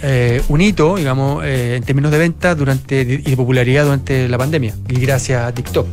[0.04, 4.38] eh, un hito, digamos, eh, en términos de venta durante, y de popularidad durante la
[4.38, 5.88] pandemia y gracias a TikTok.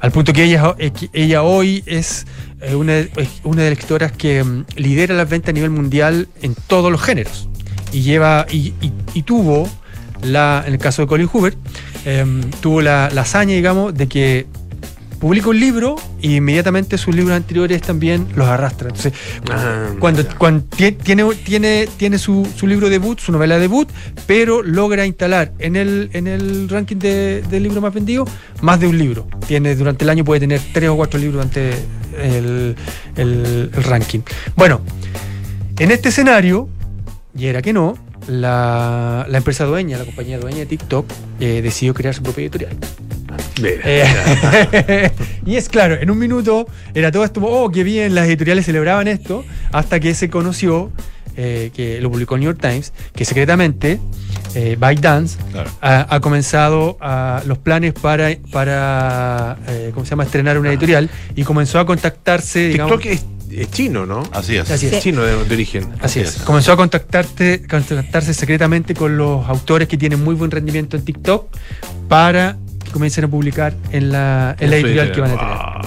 [0.00, 2.26] Al punto que ella, eh, ella hoy es
[2.74, 6.28] una, de- es una de las escritoras que mm, lidera las ventas a nivel mundial
[6.42, 7.48] en todos los géneros
[7.92, 9.68] y lleva y, y- y tuvo
[10.22, 11.54] la, en el caso de Colin Hoover,
[12.04, 14.46] em, tuvo la, la hazaña, digamos, de que
[15.20, 18.88] publica un libro y inmediatamente sus libros anteriores también los arrastra.
[18.88, 19.12] Entonces,
[19.50, 23.88] Ah, cuando, cuando tie- tiene, tiene, tiene su, su libro debut, su novela debut,
[24.26, 28.28] pero logra instalar en el, en el ranking de, de libros más vendidos
[28.62, 29.28] más de un libro.
[29.46, 31.70] Tiene, durante el año puede tener tres o cuatro libros durante
[32.20, 32.74] el,
[33.16, 34.20] el- el ranking.
[34.56, 34.80] Bueno,
[35.78, 36.68] en este escenario,
[37.36, 37.96] y era que no,
[38.28, 41.06] la, la empresa dueña, la compañía dueña de TikTok,
[41.40, 42.76] eh, decidió crear su propia editorial.
[43.62, 45.10] Eh,
[45.46, 49.08] y es claro, en un minuto era todo esto, oh, qué bien, las editoriales celebraban
[49.08, 50.90] esto, hasta que se conoció,
[51.36, 53.98] eh, que lo publicó el New York Times, que secretamente
[54.54, 55.38] eh, ByteDance
[55.80, 59.56] ha, ha comenzado a- los planes para, para
[59.94, 63.00] ¿cómo se llama?, estrenar una editorial y comenzó a contactarse, digamos...
[63.00, 63.24] TikTok es,
[63.60, 64.22] es chino, ¿no?
[64.32, 64.70] Así es.
[64.70, 64.94] Así es.
[64.94, 65.92] Es chino de, de origen.
[66.00, 66.36] Así es.
[66.38, 71.48] Comenzó a contactarte, contactarse secretamente con los autores que tienen muy buen rendimiento en TikTok
[72.08, 72.58] para
[72.92, 75.54] comiencen a publicar en la, en la editorial que van a tener.
[75.54, 75.82] Ah,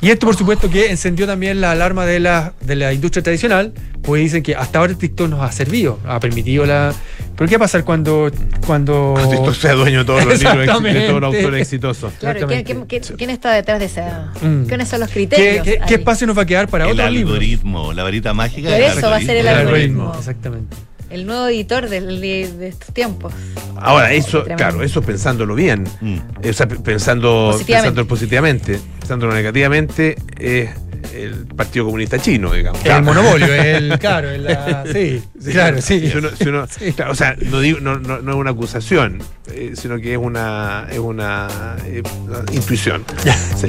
[0.00, 3.72] Y esto, por supuesto, que encendió también la alarma de la, de la industria tradicional,
[4.02, 6.92] pues dicen que hasta ahora TikTok nos ha servido, ha permitido la.
[7.36, 8.30] Pero ¿qué va a pasar cuando.
[8.66, 9.14] cuando...
[9.30, 12.12] TikTok sea dueño de todos los libros, de todos los autores exitosos.
[12.20, 14.30] Claro, ¿quién, quién- quién- quién está detrás de esa?
[14.40, 14.66] Mm.
[14.66, 15.64] ¿Quiénes son los ¿Qué, criterios?
[15.64, 16.00] qué- qué ahí?
[16.00, 17.32] espacio nos va a quedar para el libros?
[17.34, 18.70] algoritmo, la varita mágica.
[18.70, 20.02] Por eso va a ser el El algoritmo.
[20.02, 20.76] algoritmo, exactamente.
[21.10, 23.32] El nuevo editor de, de estos tiempos.
[23.76, 25.84] Ahora, eso, claro, eso pensándolo bien.
[26.00, 26.16] Mm.
[26.42, 27.64] Eh, O sea, pensando, Positivamente.
[27.72, 30.70] pensándolo positivamente, pensándolo negativamente, es
[31.12, 32.84] el Partido Comunista Chino, digamos.
[32.84, 33.98] El monopolio, el.
[34.04, 36.08] Claro, el, la- sí, claro, sí.
[36.10, 39.18] Si uno- si uno- claro, o sea, no, digo- no, no- no es una acusación,
[39.52, 43.04] eh, sino que es una, es una, eh, una intuición
[43.56, 43.68] sí,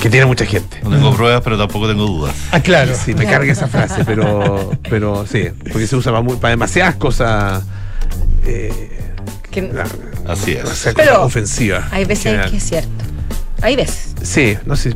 [0.00, 0.78] que tiene mucha gente.
[0.82, 2.34] No tengo pruebas, pero tampoco tengo dudas.
[2.52, 2.92] Ah, claro.
[2.94, 6.96] Sí, me carga esa frase, pero, pero sí, porque se usa para, muy- para demasiadas
[6.96, 7.64] cosas.
[8.44, 8.90] eh,
[9.50, 9.70] Que-
[10.28, 10.64] Así es.
[10.94, 11.84] Pero cosas ofensivas.
[11.92, 12.90] hay veces que es cierto.
[13.62, 14.14] Hay veces.
[14.22, 14.94] Sí, no sé,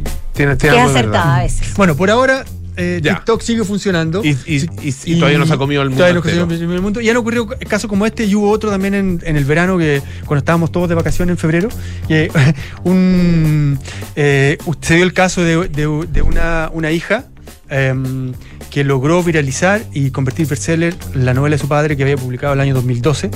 [0.57, 1.75] tiene, Que es acertada a veces.
[1.75, 2.45] Bueno, por ahora
[2.77, 3.01] eh.
[3.03, 4.23] TikTok sigue funcionando.
[4.25, 5.99] Y, y- y- y todavía no se ha comido el mundo.
[6.05, 6.47] Todavía no se ha entero.
[6.59, 7.01] comido el mundo.
[7.01, 10.01] Y han ocurrido casos como este y hubo otro también en, en el verano, que
[10.25, 11.69] cuando estábamos todos de vacaciones en febrero,
[12.09, 12.31] que
[12.85, 13.79] un,
[14.17, 17.25] eh, se dio el caso de, de- de una, una hija
[17.69, 18.33] em,
[18.71, 22.55] que logró viralizar y convertir en bestseller la novela de su padre que había publicado
[22.55, 23.31] el año 2012.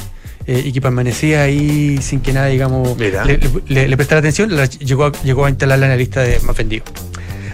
[0.47, 3.25] Eh, y que permanecía ahí sin que nadie, digamos, Mira.
[3.25, 3.39] le,
[3.69, 6.57] le- le prestara atención, la- llegó, a, llegó a instalarla en la lista de más
[6.57, 6.89] vendidos.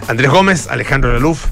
[0.07, 1.45] Andrés Gómez, Alejandro Laluf,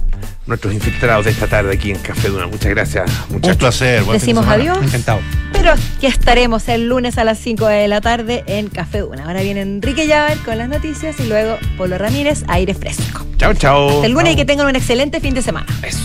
[0.48, 2.48] nuestros infiltrados de esta tarde aquí en Café Duna.
[2.48, 3.54] Muchas gracias, muchachos.
[3.56, 4.04] Un placer.
[4.04, 4.78] buen fin de Decimos adiós.
[4.84, 5.20] Encantado.
[5.54, 9.26] Pero aquí estaremos el lunes a las 5 de la tarde en Café Una.
[9.26, 13.26] Ahora viene Enrique Llaver con las noticias y luego Polo Ramírez, aire fresco.
[13.38, 13.90] Chao, chao.
[13.90, 15.68] Hasta el lunes y que tengan un excelente fin de semana.
[15.84, 16.00] Eso.